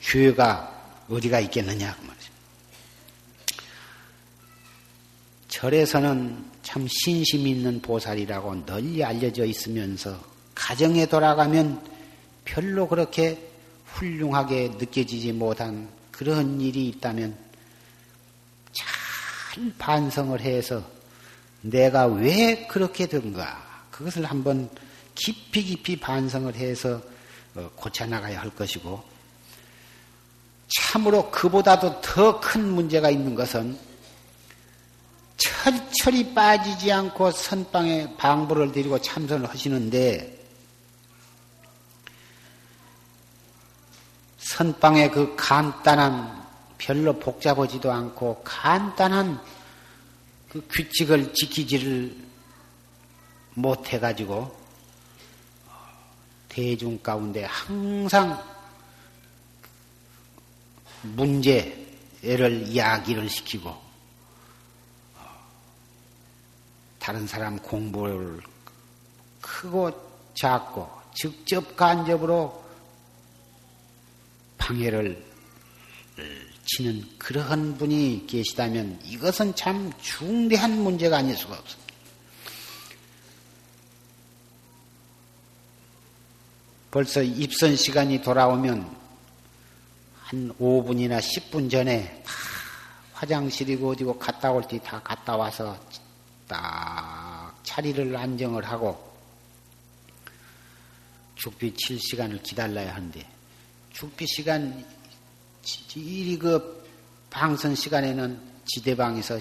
[0.00, 2.32] 죄가 어디가 있겠느냐 그 말이죠.
[5.62, 10.20] 절에서는 참 신심 있는 보살이라고 널리 알려져 있으면서
[10.56, 11.80] 가정에 돌아가면
[12.44, 13.48] 별로 그렇게
[13.86, 17.38] 훌륭하게 느껴지지 못한 그런 일이 있다면
[18.72, 20.82] 잘 반성을 해서
[21.60, 23.86] 내가 왜 그렇게 된가?
[23.92, 24.68] 그것을 한번
[25.14, 27.00] 깊이 깊이 반성을 해서
[27.54, 29.00] 어, 고쳐나가야 할 것이고
[30.66, 33.91] 참으로 그보다도 더 큰 문제가 있는 것은
[35.42, 40.38] 철철이 빠지지 않고 선방에 방부를 드리고 참선을 하시는데
[44.38, 46.42] 선방에 그 간단한
[46.78, 49.40] 별로 복잡하지도 않고 간단한
[50.48, 52.14] 그 규칙을 지키지를
[53.54, 54.54] 못해가지고
[56.48, 58.42] 대중 가운데 항상
[61.02, 63.91] 문제를 이야기를 시키고
[67.02, 68.40] 다른 사람 공부를
[69.40, 69.90] 크고
[70.34, 72.62] 작고 직접 간접으로
[74.56, 75.20] 방해를
[76.64, 81.92] 치는 그러한 분이 계시다면 이것은 참 중대한 문제가 아닐 수가 없습니다.
[86.92, 88.96] 벌써 입선 시간이 돌아오면
[90.20, 92.32] 한 5분이나 10분 전에 다
[93.14, 95.76] 화장실이고 어디고 갔다 올 때 다 갔다 와서
[96.52, 99.10] 딱 자리를 안정을 하고
[101.34, 103.26] 죽비 칠 시간을 기다려야 하는데
[103.90, 104.84] 죽비 시간
[105.94, 106.86] 이리 그
[107.30, 109.40] 방선 시간에는 지대방에서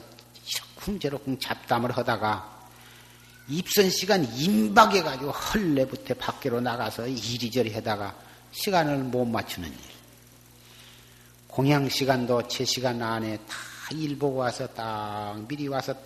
[0.80, 2.70] 이러쿵저러쿵 잡담을 하다가
[3.50, 8.16] 입선 시간 임박해 가지고 헐레부터 밖으로 나가서 이리저리 하다가
[8.54, 9.78] 시간을 못 맞추는 일.
[11.48, 16.04] 공양 시간도 제 시간 안에 다 일 보고 와서 딱 미리 와서 딱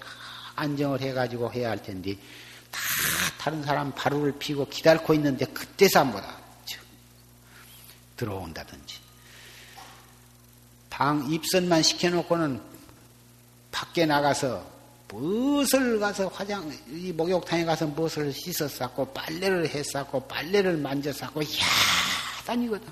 [0.56, 2.18] 안정을 해가지고 해야 할 텐데
[2.72, 2.80] 다
[3.38, 6.46] 다른 사람 바루를 피고 기다리고 있는데 그때 사람보다
[8.18, 9.00] 들어온다든지
[10.90, 12.62] 방 입선만 시켜놓고는
[13.72, 14.76] 밖에 나가서
[15.10, 21.48] 무엇을 가서 화장 이 목욕탕에 가서 무엇을 씻었었고 빨래를 했었고 빨래를 만졌었고 야
[22.46, 22.88] 다니거든.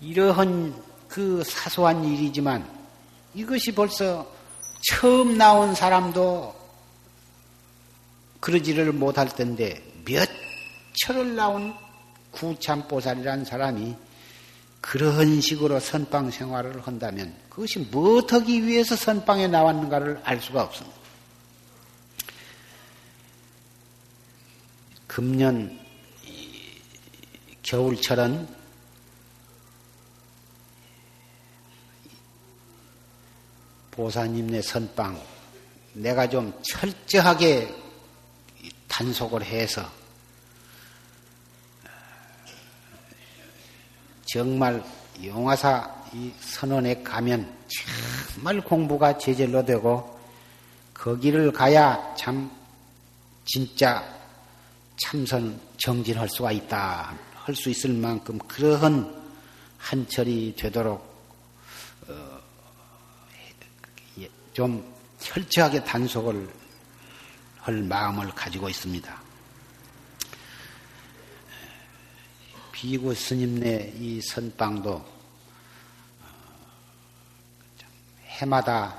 [0.00, 2.68] 이러한 그 사소한 일이지만
[3.34, 4.30] 이것이 벌써
[4.82, 6.54] 처음 나온 사람도
[8.40, 10.28] 그러지를 못할 텐데 몇
[10.94, 11.74] 철을 나온
[12.32, 13.96] 구참보살이라는 사람이
[14.80, 20.96] 그런 식으로 선방 생활을 한다면 그것이 무엇 하기 위해서 선방에 나왔는가를 알 수가 없습니다.
[25.06, 25.80] 금년
[27.62, 28.46] 겨울철은
[33.96, 35.20] 보사님네 선방
[35.94, 37.74] 내가 좀 철저하게
[38.88, 39.90] 단속을 해서
[44.26, 44.84] 정말
[45.24, 47.56] 영화사 이 선원에 가면
[48.34, 50.18] 정말 공부가 제절로 되고
[50.92, 52.50] 거기를 가야 참
[53.44, 54.04] 진짜
[54.96, 57.16] 참선 정진할 수가 있다
[57.46, 59.24] 할 수 있을 만큼 그러한
[59.78, 61.00] 한철이 되도록
[62.08, 62.40] 어,
[64.56, 64.82] 좀
[65.18, 66.50] 철저하게 단속을
[67.58, 69.22] 할 마음을 가지고 있습니다.
[72.72, 75.04] 비구 스님네 이 선방도 어,
[78.22, 78.98] 해마다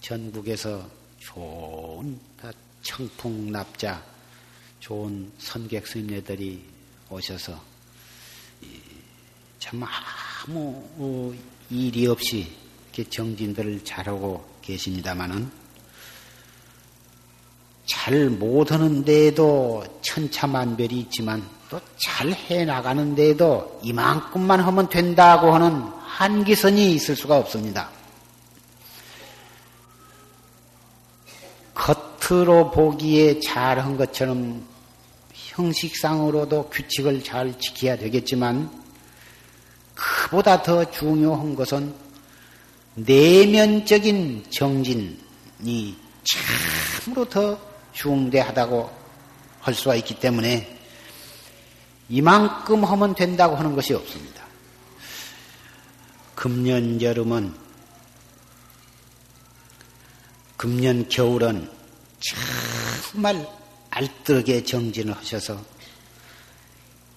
[0.00, 2.18] 전국에서 좋은
[2.80, 4.02] 청풍납자
[4.80, 6.64] 좋은 선객 스님네들이
[7.10, 7.62] 오셔서
[9.58, 11.34] 참 아무 어,
[11.68, 15.50] 일이 없이 이렇게 정진들을 잘하고 계십니다마는
[17.86, 21.80] 잘 못하는데도 천차만별이 있지만 또
[22.18, 27.90] 잘 해나가는데도 이만큼만 하면 된다고 하는 한기선이 있을 수가 없습니다.
[31.74, 34.66] 겉으로 보기에 잘한 것처럼
[35.32, 38.70] 형식상으로도 규칙을 잘 지켜야 되겠지만
[39.94, 41.94] 그보다 더 중요한 것은
[43.04, 47.60] 내면적인 정진이 참으로 더
[47.92, 48.90] 중대하다고
[49.60, 50.78] 할 수가 있기 때문에
[52.08, 54.44] 이만큼 하면 된다고 하는 것이 없습니다.
[56.34, 57.54] 금년 여름은
[60.56, 61.70] 금년 겨울은
[63.12, 63.48] 정말
[63.90, 65.60] 알뜰하게 정진을 하셔서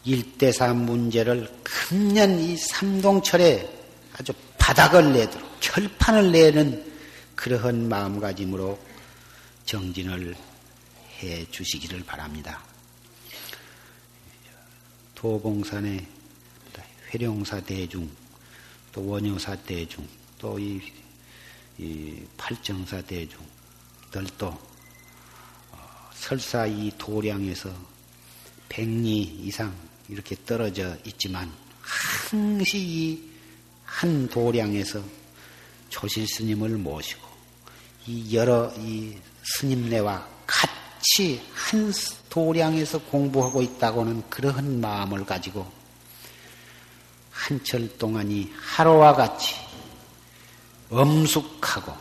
[0.03, 3.69] 일대사 문제를 금년 이 삼동철에
[4.17, 6.91] 아주 바닥을 내도록 결판을 내는
[7.35, 8.77] 그러한 마음가짐으로
[9.65, 10.35] 정진을
[11.19, 12.61] 해 주시기를 바랍니다.
[15.15, 16.05] 도봉산의
[17.13, 18.09] 회룡사 대중,
[18.91, 20.07] 또 원효사 대중,
[20.37, 20.81] 또 이,
[21.77, 23.39] 이 팔정사 대중
[24.11, 27.71] 들도 어, 설사 이 도량에서
[28.67, 29.73] 백리 이상
[30.09, 31.51] 이렇게 떨어져 있지만
[31.81, 33.31] 항시 이
[33.91, 35.03] 한 도량에서
[35.91, 37.27] 조실 스님을 모시고
[38.07, 41.93] 이 여러 이 스님네와 같이 한
[42.29, 45.71] 도량에서 공부하고 있다고는 그러한 마음을 가지고
[47.29, 49.55] 한철 동안이 하루와 같이
[50.89, 51.93] 엄숙하고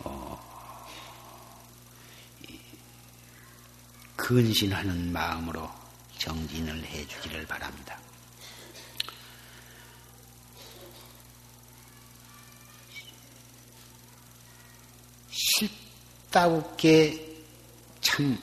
[0.00, 0.44] 어,
[4.16, 5.70] 근신하는 마음으로
[6.18, 7.98] 정진을 해 주기를 바랍니다.
[16.26, 17.36] 실다우게
[18.00, 18.38] 참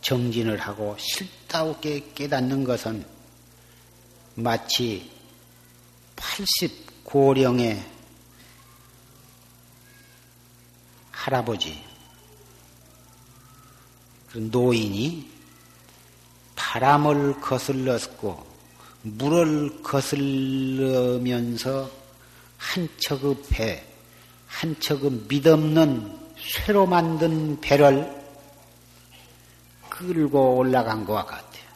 [0.00, 3.04] 정진을 하고 실다우게 깨닫는 것은
[4.34, 5.10] 마치
[6.16, 7.84] 80 고령의
[11.10, 11.84] 할아버지,
[14.30, 15.28] 그 노인이
[16.54, 18.46] 바람을 거슬렀고
[19.02, 21.28] 물을 거슬르면서
[22.56, 23.84] 한 척의 배,
[24.46, 28.16] 한 척의 믿없는 쇠로 만든 배를
[29.88, 31.68] 끌고 올라간 것과 같아요.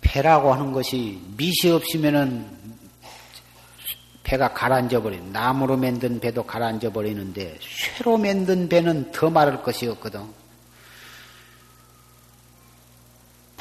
[0.00, 2.64] 배라고 하는 것이 밑이 없으면은
[4.22, 10.43] 배가 가라앉아 버린 나무로 만든 배도 가라앉아 버리는데 쇠로 만든 배는 더 마를 것이 없거든.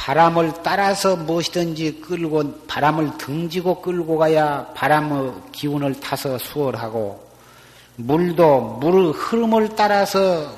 [0.04, 7.26] 바람을 따라서 무엇이든지 끌고 바람을 등지고 끌고 가야 바람의 기운을 타서 수월하고
[7.96, 10.54] 물도 물의 흐름을 따라서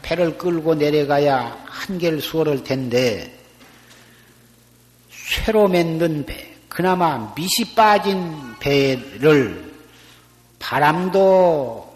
[0.00, 3.38] 배를 끌고 내려가야 한결 수월할 텐데
[5.10, 9.74] 쇠로 만든 배, 그나마 밑이 빠진 배를
[10.58, 11.86] 바람도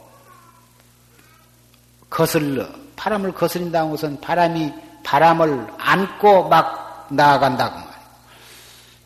[2.11, 7.95] 거슬러 바람을 거슬린다는 것은 바람이 바람을 안고 막 나아간다고 말이에요.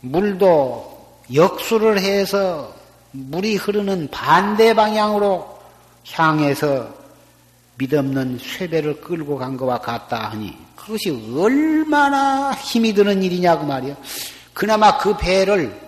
[0.00, 0.98] 물도
[1.34, 2.72] 역수를 해서
[3.10, 5.58] 물이 흐르는 반대 방향으로
[6.10, 6.88] 향해서
[7.76, 13.94] 믿없는 쇠배를 끌고 간 것과 같다 하니 그것이 얼마나 힘이 드는 일이냐고 말이야.
[14.54, 15.78] 그나마 그 배를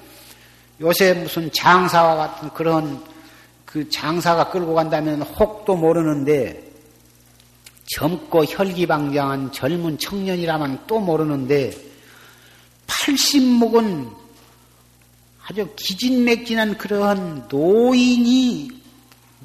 [0.81, 3.03] 요새 무슨 장사와 같은 그런
[3.65, 6.70] 그 장사가 끌고 간다면 혹도 모르는데
[7.97, 11.73] 젊고 혈기방장한 젊은 청년이라면 또 모르는데
[12.87, 14.11] 80묵은
[15.47, 18.71] 아주 기진맥진한 그러한 노인이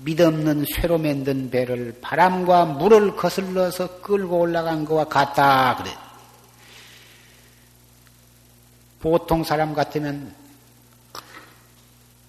[0.04, 5.92] 믿없는 쇠로 만든 배를 바람과 물을 거슬러서 끌고 올라간 것과 같다 그래.
[9.00, 10.36] 보통 사람 같으면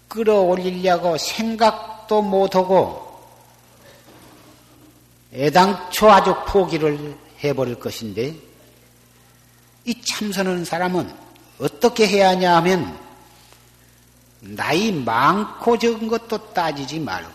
[0.09, 3.06] 끌어올리려고 생각도 못하고
[5.37, 8.34] 애당초 아주 포기를 해버릴 것인데
[9.84, 11.12] 이 참선하는 사람은
[11.61, 12.99] 어떻게 해야 하냐 하면
[14.41, 17.30] 나이 많고 적은 것도 따지지 말고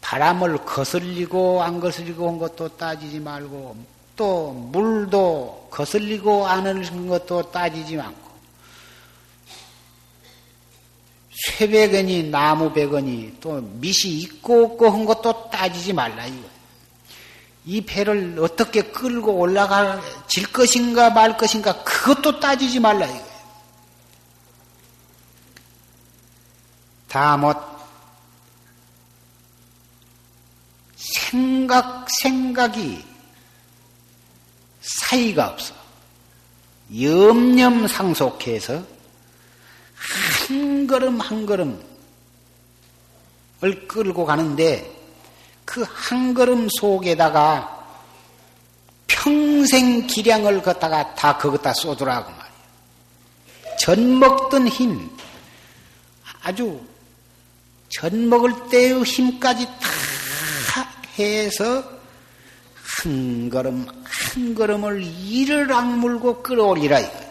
[0.00, 3.76] 바람을 거슬리고 안 거슬리고 한 것도 따지지 말고
[4.16, 8.30] 또 물도 거슬리고 안 하는 것도 따지지 않고
[11.42, 16.49] 쇠백원이 나무백원이 또 밑이 있고 없고 한 것도 따지지 말라 이거.
[17.66, 20.00] 이 배를 어떻게 끌고 올라갈
[20.52, 23.30] 것인가 말 것인가 그것도 따지지 말라 이거.
[27.08, 27.56] 다못
[30.96, 33.04] 생각, 생각이
[34.80, 35.74] 사이가 없어.
[37.00, 38.84] 염념 상속해서
[39.94, 41.78] 한 걸음 한 걸음을
[43.86, 44.99] 끌고 가는데
[45.70, 47.78] 그 한 걸음 속에다가
[49.06, 53.76] 평생 기량을 걷다가 다 그것다 쏟으라고 말이야.
[53.78, 55.08] 전 먹던 힘,
[56.42, 56.84] 아주
[57.88, 61.84] 전 먹을 때의 힘까지 다 해서
[63.02, 67.30] 한 걸음 한 걸음을 이를 악물고 끌어올리라 이거.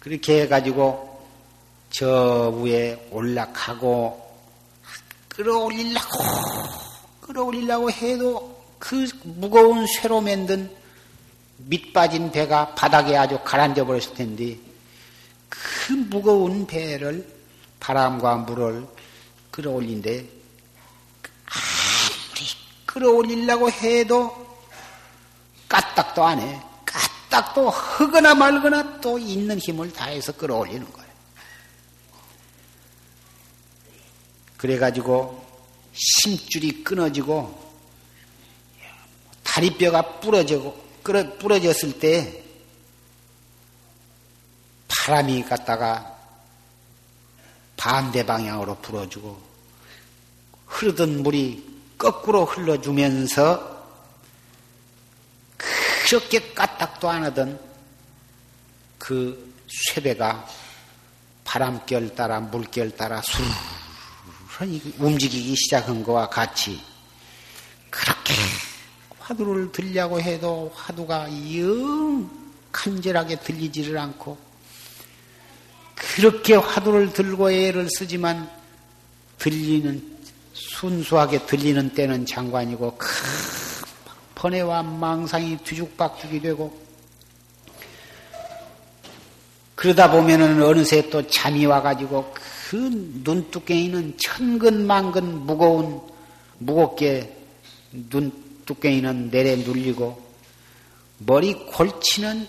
[0.00, 1.07] 그렇게 해가지고
[1.90, 4.26] 저 위에 올라가고
[5.28, 6.18] 끌어올리려고
[7.20, 10.70] 끌어올리려고 해도 그 무거운 쇠로 만든
[11.58, 14.56] 밑 빠진 배가 바닥에 아주 가라앉아 버렸을 텐데
[15.48, 17.26] 그 무거운 배를
[17.80, 18.86] 바람과 물을
[19.50, 20.12] 끌어올린데
[21.46, 22.46] 아무리
[22.86, 24.48] 끌어올리려고 해도
[25.68, 26.60] 까딱도 안 해.
[26.84, 31.07] 까딱도 허거나 말거나 또 있는 힘을 다해서 끌어올리는 거예
[34.58, 35.46] 그래가지고
[35.94, 37.66] 심줄이 끊어지고
[39.42, 42.44] 다리뼈가 부러지고 부러졌을 때
[44.88, 46.18] 바람이 갔다가
[47.76, 49.40] 반대 방향으로 불어주고
[50.66, 53.78] 흐르던 물이 거꾸로 흘러주면서
[55.56, 57.60] 그렇게 까딱도 안 하던
[58.98, 60.46] 그 쇠배가
[61.44, 63.77] 바람결 따라 물결 따라 수르르
[64.98, 66.80] 움직이기 시작한 것과 같이
[67.90, 68.34] 그렇게
[69.18, 72.28] 화두를 들려고 해도 화두가 영
[72.72, 74.36] 간절하게 들리지를 않고
[75.94, 78.50] 그렇게 화두를 들고 애를 쓰지만
[79.38, 80.18] 들리는
[80.52, 83.08] 순수하게 들리는 때는 장관이고 큰
[84.34, 86.88] 번뇌와 망상이 뒤죽박죽이 되고
[89.74, 92.34] 그러다 보면은 어느새 또 잠이 와가지고
[92.68, 92.76] 그
[93.24, 96.02] 눈두께이는 천근만근 무거운
[96.58, 97.34] 무겁게
[97.92, 100.22] 눈두께이는 내려 눌리고
[101.16, 102.46] 머리 골치는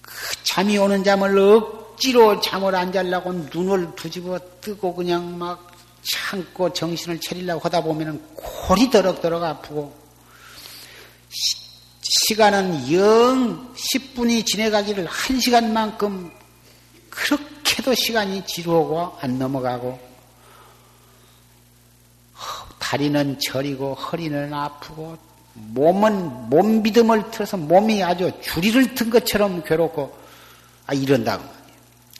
[0.00, 0.12] 그
[0.44, 5.72] 잠이 오는 잠을 억지로 잠을 안 자려고 눈을 뒤집어 뜨고 그냥 막
[6.10, 9.94] 참고 정신을 차리려고 하다 보면은 골이 더럭더럭 아프고
[11.28, 16.41] 시, 간은영 10분이 지내가기를 1시간만큼
[17.12, 20.00] 그렇게도 시간이 지루하고 안 넘어가고
[22.78, 25.16] 다리는 저리고 허리는 아프고
[25.54, 30.16] 몸은 몸 믿음을 틀어서 몸이 아주 주리를 튼 것처럼 괴롭고
[30.86, 31.62] 아 이런다고 말이에요.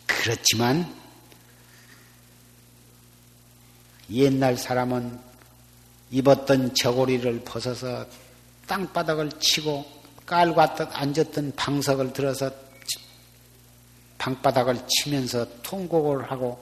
[0.07, 0.95] 그렇지만
[4.11, 5.19] 옛날 사람은
[6.11, 8.05] 입었던 저고리를 벗어서
[8.67, 9.85] 땅바닥을 치고
[10.27, 12.51] 깔고 앉았던 방석을 들어서
[14.23, 16.57] 방바닥을 치면서 통곡을 하고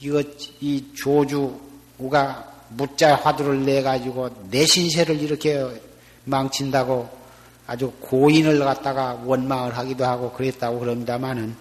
[0.00, 0.22] 이거
[0.60, 5.62] 이 조주가 무자 화두를 내 가지고 내 신세를 이렇게
[6.24, 7.08] 망친다고
[7.66, 11.54] 아주 고인을 갖다가 원망을 하기도 하고 그랬다고 그럽니다마는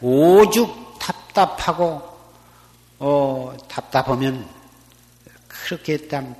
[0.00, 2.02] 오죽 답답하고
[2.98, 4.48] 어, 답답하면
[5.46, 6.34] 그렇게 땀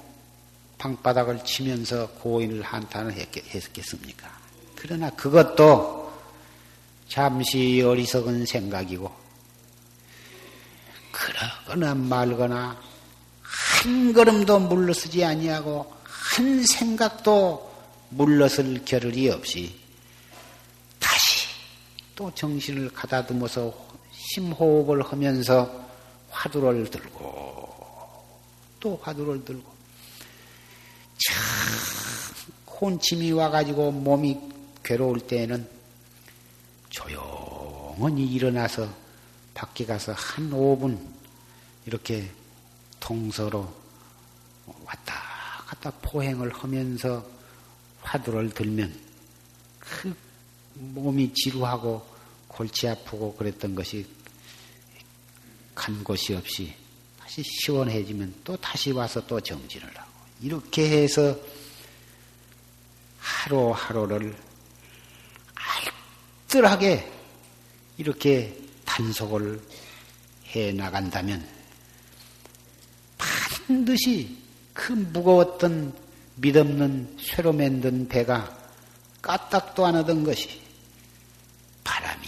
[0.78, 4.30] 방바닥을 치면서 고인을 한탄을 했겠습니까?
[4.74, 6.07] 그러나 그것도
[7.08, 9.10] 잠시 어리석은 생각이고,
[11.10, 12.80] 그러거나 말거나
[13.42, 17.68] 한 걸음도 물러서지 아니하고 한 생각도
[18.10, 19.78] 물러설 겨를이 없이
[20.98, 21.46] 다시
[22.14, 23.74] 또 정신을 가다듬어서
[24.12, 25.88] 심호흡을 하면서
[26.30, 27.68] 화두를 들고
[28.80, 29.70] 또 화두를 들고
[31.26, 34.38] 참 혼침이 와가지고 몸이
[34.82, 35.77] 괴로울 때에는
[36.88, 38.88] 조용히 일어나서
[39.54, 40.98] 밖에 가서 한 5분
[41.86, 42.30] 이렇게
[43.00, 43.72] 통서로
[44.84, 45.14] 왔다
[45.66, 47.24] 갔다 포행을 하면서
[48.02, 48.94] 화두를 들면
[49.80, 50.14] 그
[50.74, 52.06] 몸이 지루하고
[52.46, 54.06] 골치 아프고 그랬던 것이
[55.74, 56.74] 간 곳이 없이
[57.20, 60.10] 다시 시원해지면 또 다시 와서 또 정진을 하고
[60.40, 61.36] 이렇게 해서
[63.18, 64.36] 하루하루를
[66.48, 67.12] 알뜰하게
[67.98, 69.60] 이렇게 단속을
[70.48, 71.46] 해 나간다면
[73.18, 74.36] 반드시
[74.72, 75.94] 그 무거웠던
[76.36, 78.56] 믿없는 쇠로 만든 배가
[79.20, 80.60] 까딱도 안 하던 것이
[81.84, 82.26] 바람이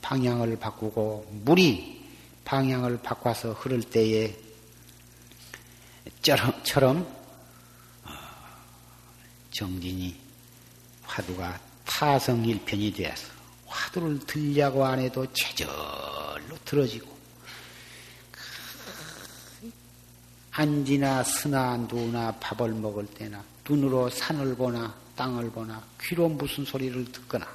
[0.00, 2.04] 방향을 바꾸고 물이
[2.44, 4.36] 방향을 바꿔서 흐를 때에
[6.62, 7.00] 처럼
[8.04, 8.10] 어,
[9.50, 10.16] 정진이
[11.02, 13.35] 화두가 타성일편이 되어서
[13.96, 17.16] 화두를 들려고 안 해도 체절로 들어지고
[20.52, 27.46] 안지나 스나 누나 밥을 먹을 때나 눈으로 산을 보나 땅을 보나 귀로 무슨 소리를 듣거나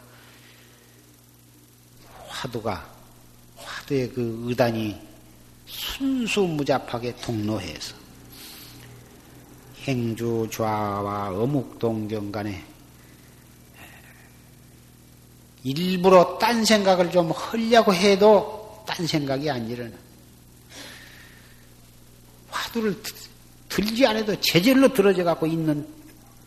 [2.27, 2.91] 화두가
[3.55, 4.99] 화두의 그 의단이
[5.67, 7.95] 순수무잡하게 통로해서
[9.83, 12.70] 행주 좌와 어묵동경 간에
[15.63, 19.95] 일부러 딴 생각을 좀 하려고 해도 딴 생각이 안 일어나.
[22.49, 23.01] 화두를
[23.69, 25.87] 들지 않아도 제절로 들어져 갖고 있는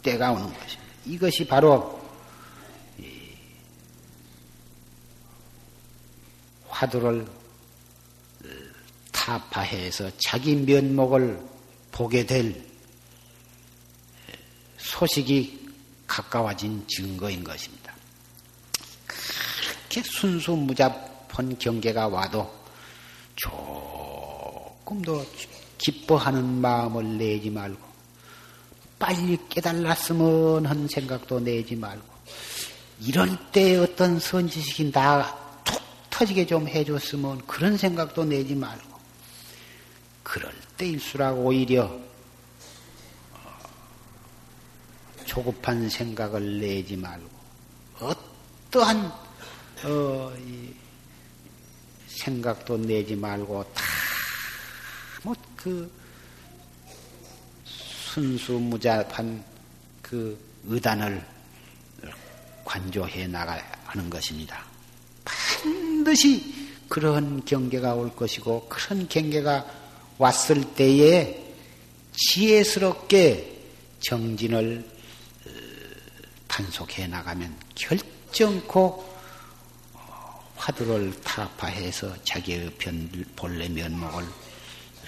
[0.03, 0.85] 때가 오는 것입니다.
[1.07, 2.01] 이것이 바로
[6.69, 7.27] 화두를
[9.13, 11.41] 타파해서 자기 면목을
[11.93, 12.63] 보게 될
[14.77, 15.71] 소식이
[16.07, 17.84] 가까워진 증거인 것입니다.
[19.95, 22.53] 그렇게 순수무잡한 경계가 와도
[23.37, 25.25] 조금 더
[25.79, 27.79] 기뻐하는 마음을 내지 말고
[28.99, 32.03] 빨리 깨달았으면 하는 생각도 내지 말고
[33.03, 35.33] 이럴 때 어떤 선지식이 나
[35.63, 35.81] 툭
[36.11, 38.99] 터지게 좀 해줬으면 그런 생각도 내지 말고
[40.25, 43.59] 그럴 때일수록 오히려 어,
[45.25, 47.29] 조급한 생각을 내지 말고
[48.01, 49.25] 어떠한
[49.85, 50.33] 어,
[52.09, 53.83] 생각도 내지 말고 다
[55.25, 55.91] 뭐 그
[57.65, 59.43] 순수무잡한
[60.03, 61.25] 그 의단을
[62.67, 64.63] 관조해 나가야 하는 것입니다.
[65.25, 69.65] 반드시 그런 경계가 올 것이고 그런 경계가
[70.19, 71.43] 왔을 때에
[72.13, 73.63] 지혜스럽게
[74.01, 74.87] 정진을
[75.47, 75.51] 어,
[76.47, 79.14] 단속해 나가면 결정코 어,
[80.65, 84.25] 화두를 타파해서 자기의 변, 본래 면목을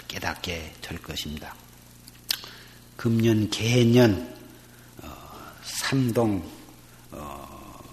[0.07, 1.55] 깨닫게 될 것입니다.
[2.95, 4.37] 금년 개년
[5.03, 5.09] 어,
[5.63, 6.47] 삼동
[7.13, 7.91] 어,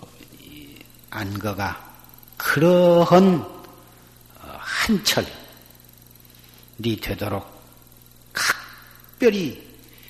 [1.09, 1.95] 안거가
[2.35, 5.25] 그러한 어, 한철
[6.79, 7.47] 리 되도록
[8.33, 9.65] 각별히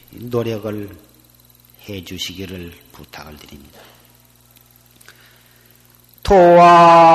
[0.10, 0.98] 노력을
[1.88, 3.93] 해 주시기를 부탁을 드립니다.
[6.34, 7.14] 도와은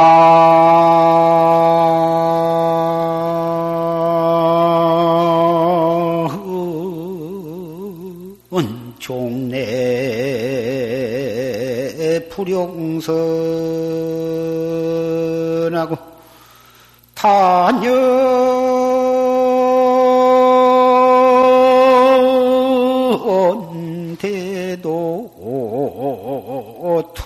[9.00, 9.88] 종래
[12.28, 13.08] 불용선하고
[17.16, 17.57] 단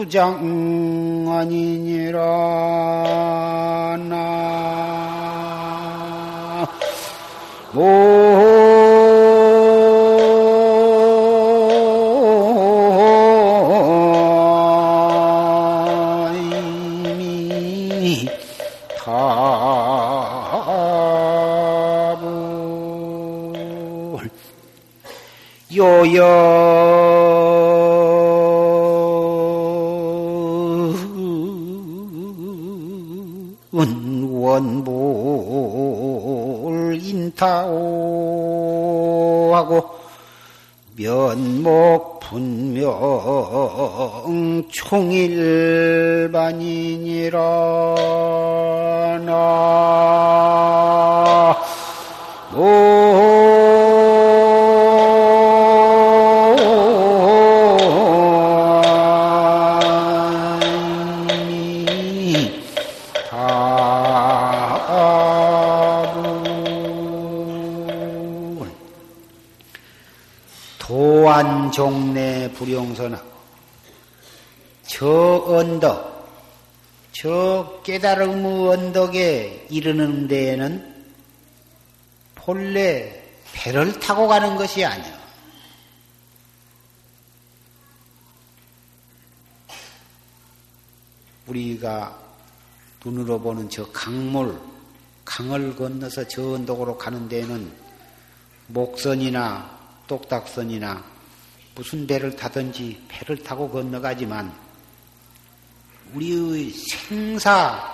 [0.02, 2.18] 투장 아니니라
[4.08, 4.18] 나.
[7.74, 7.78] 이
[78.02, 81.04] 깨달음의 언덕에 이르는 데에는
[82.34, 83.22] 본래
[83.52, 85.22] 배를 타고 가는 것이 아니야.
[91.46, 92.18] 우리가
[93.04, 94.60] 눈으로 보는 저 강물,
[95.24, 97.72] 강을 건너서 저 언덕으로 가는 데에는
[98.66, 99.78] 목선이나
[100.08, 101.04] 똑딱선이나
[101.76, 104.52] 무슨 배를 타든지 배를 타고 건너가지만
[106.14, 107.91] 우리의 생사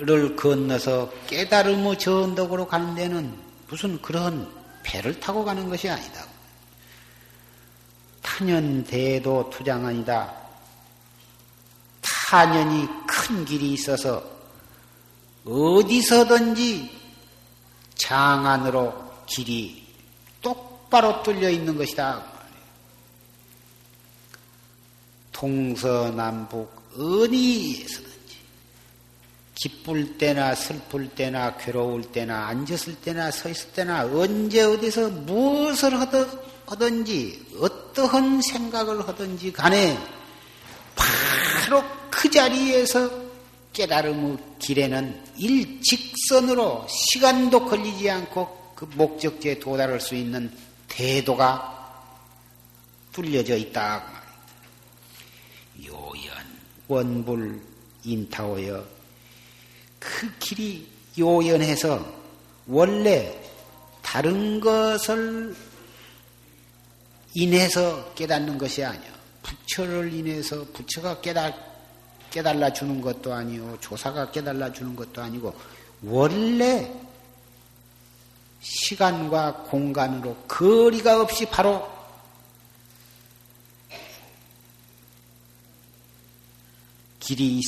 [0.00, 3.36] 를 건너서 깨달음의 저언덕으로 가는 데는
[3.68, 4.50] 무슨 그런
[4.82, 6.24] 배를 타고 가는 것이 아니다.
[8.22, 10.32] 타년대도 투장 아니다.
[12.00, 14.24] 타년이 큰 길이 있어서
[15.44, 16.98] 어디서든지
[17.96, 18.94] 장안으로
[19.26, 19.86] 길이
[20.40, 22.24] 똑바로 뚫려 있는 것이다.
[25.32, 28.19] 동서남북 어디에서든지
[29.60, 36.00] 기쁠 때나 슬플 때나 괴로울 때나 앉았을 때나 서 있을 때나 언제 어디서 무엇을
[36.64, 39.98] 하든지 어떠한 생각을 하든지 간에
[40.96, 43.10] 바로 그그 자리에서
[43.74, 50.50] 깨달음의 길에는 일직선으로 시간도 걸리지 않고 그 목적지에 도달할 수 있는
[50.88, 51.76] 대도가
[53.12, 54.02] 뚫려져 있다.
[55.86, 56.34] 요연,
[56.88, 57.60] 원불,
[58.04, 58.99] 인타오여
[60.00, 62.04] 그 길이 요연해서
[62.66, 63.40] 원래
[64.02, 65.54] 다른 것을
[67.34, 69.20] 인해서 깨닫는 것이 아니야.
[69.42, 71.54] 부처를 인해서 부처가 깨달,
[72.30, 75.54] 깨달아 주는 것도 아니고 조사가 깨달아 주는 것도 아니고
[76.02, 76.92] 원래
[78.60, 81.88] 시간과 공간으로 거리가 없이 바로
[87.18, 87.58] 길이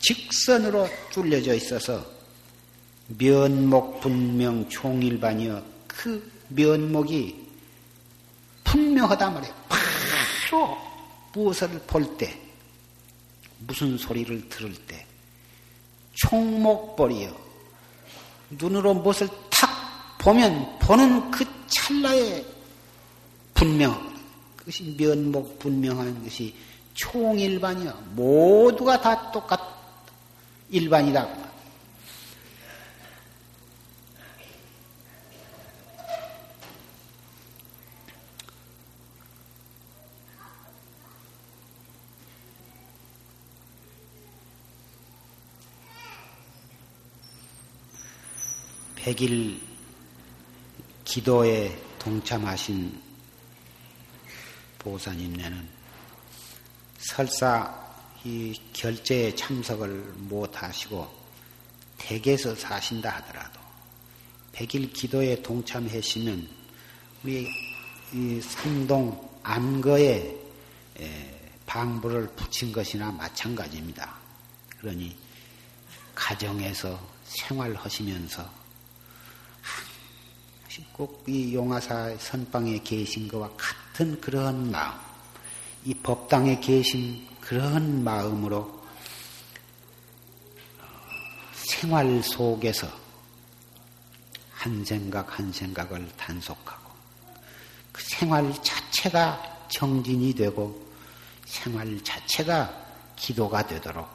[0.00, 2.04] 직선으로 뚫려져 있어서
[3.18, 7.48] 면목 분명 총일반이여 그 면목이
[8.64, 9.54] 분명하다 말이에요.
[9.68, 10.78] 바로
[11.32, 12.38] 무엇을 볼 때,
[13.60, 15.06] 무슨 소리를 들을 때,
[16.14, 17.34] 총목벌이요.
[18.50, 22.44] 눈으로 무엇을 탁 보면 보는 그 찰나에
[23.54, 24.14] 분명,
[24.56, 26.54] 그것이 면목 분명한 것이
[26.94, 27.92] 총일반이요.
[28.14, 29.60] 모두가 다 똑같,
[30.70, 31.48] 일반이다.
[48.96, 49.58] 백일
[51.04, 53.00] 기도에 동참하신
[54.78, 55.66] 보사님네는
[56.98, 57.87] 설사
[58.28, 61.08] 이 결제에 참석을 못 하시고
[61.96, 63.58] 댁에서 사신다 하더라도
[64.52, 66.46] 백일 기도에 동참하시면
[67.24, 67.48] 우리
[68.12, 70.36] 이 삼동 암거에
[71.64, 74.14] 방부를 붙인 것이나 마찬가지입니다.
[74.78, 75.16] 그러니
[76.14, 78.58] 가정에서 생활하시면서
[80.92, 84.98] 꼭 이 용화사 선방에 계신 것과 같은 그런 마음,
[85.84, 88.84] 이 법당에 계신 그런 마음으로 어,
[91.54, 92.86] 생활 속에서
[94.52, 96.92] 한 생각 한 생각을 단속하고
[97.90, 100.78] 그 생활 자체가 정진이 되고
[101.46, 102.70] 생활 자체가
[103.16, 104.06] 기도가 되도록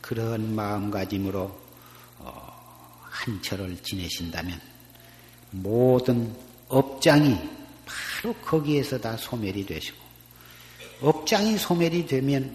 [0.00, 1.60] 그런 마음가짐으로
[2.18, 4.60] 어, 한철을 지내신다면
[5.52, 6.36] 모든
[6.66, 7.38] 업장이
[7.86, 10.07] 바로 거기에서 다 소멸이 되시고
[11.00, 12.50] 업장이 소멸이 되면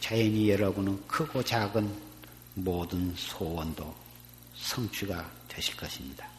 [0.00, 1.88] 자연히 여러분은 크고 작은
[2.54, 3.94] 모든 소원도
[4.56, 6.31] 성취가 되실 것입니다.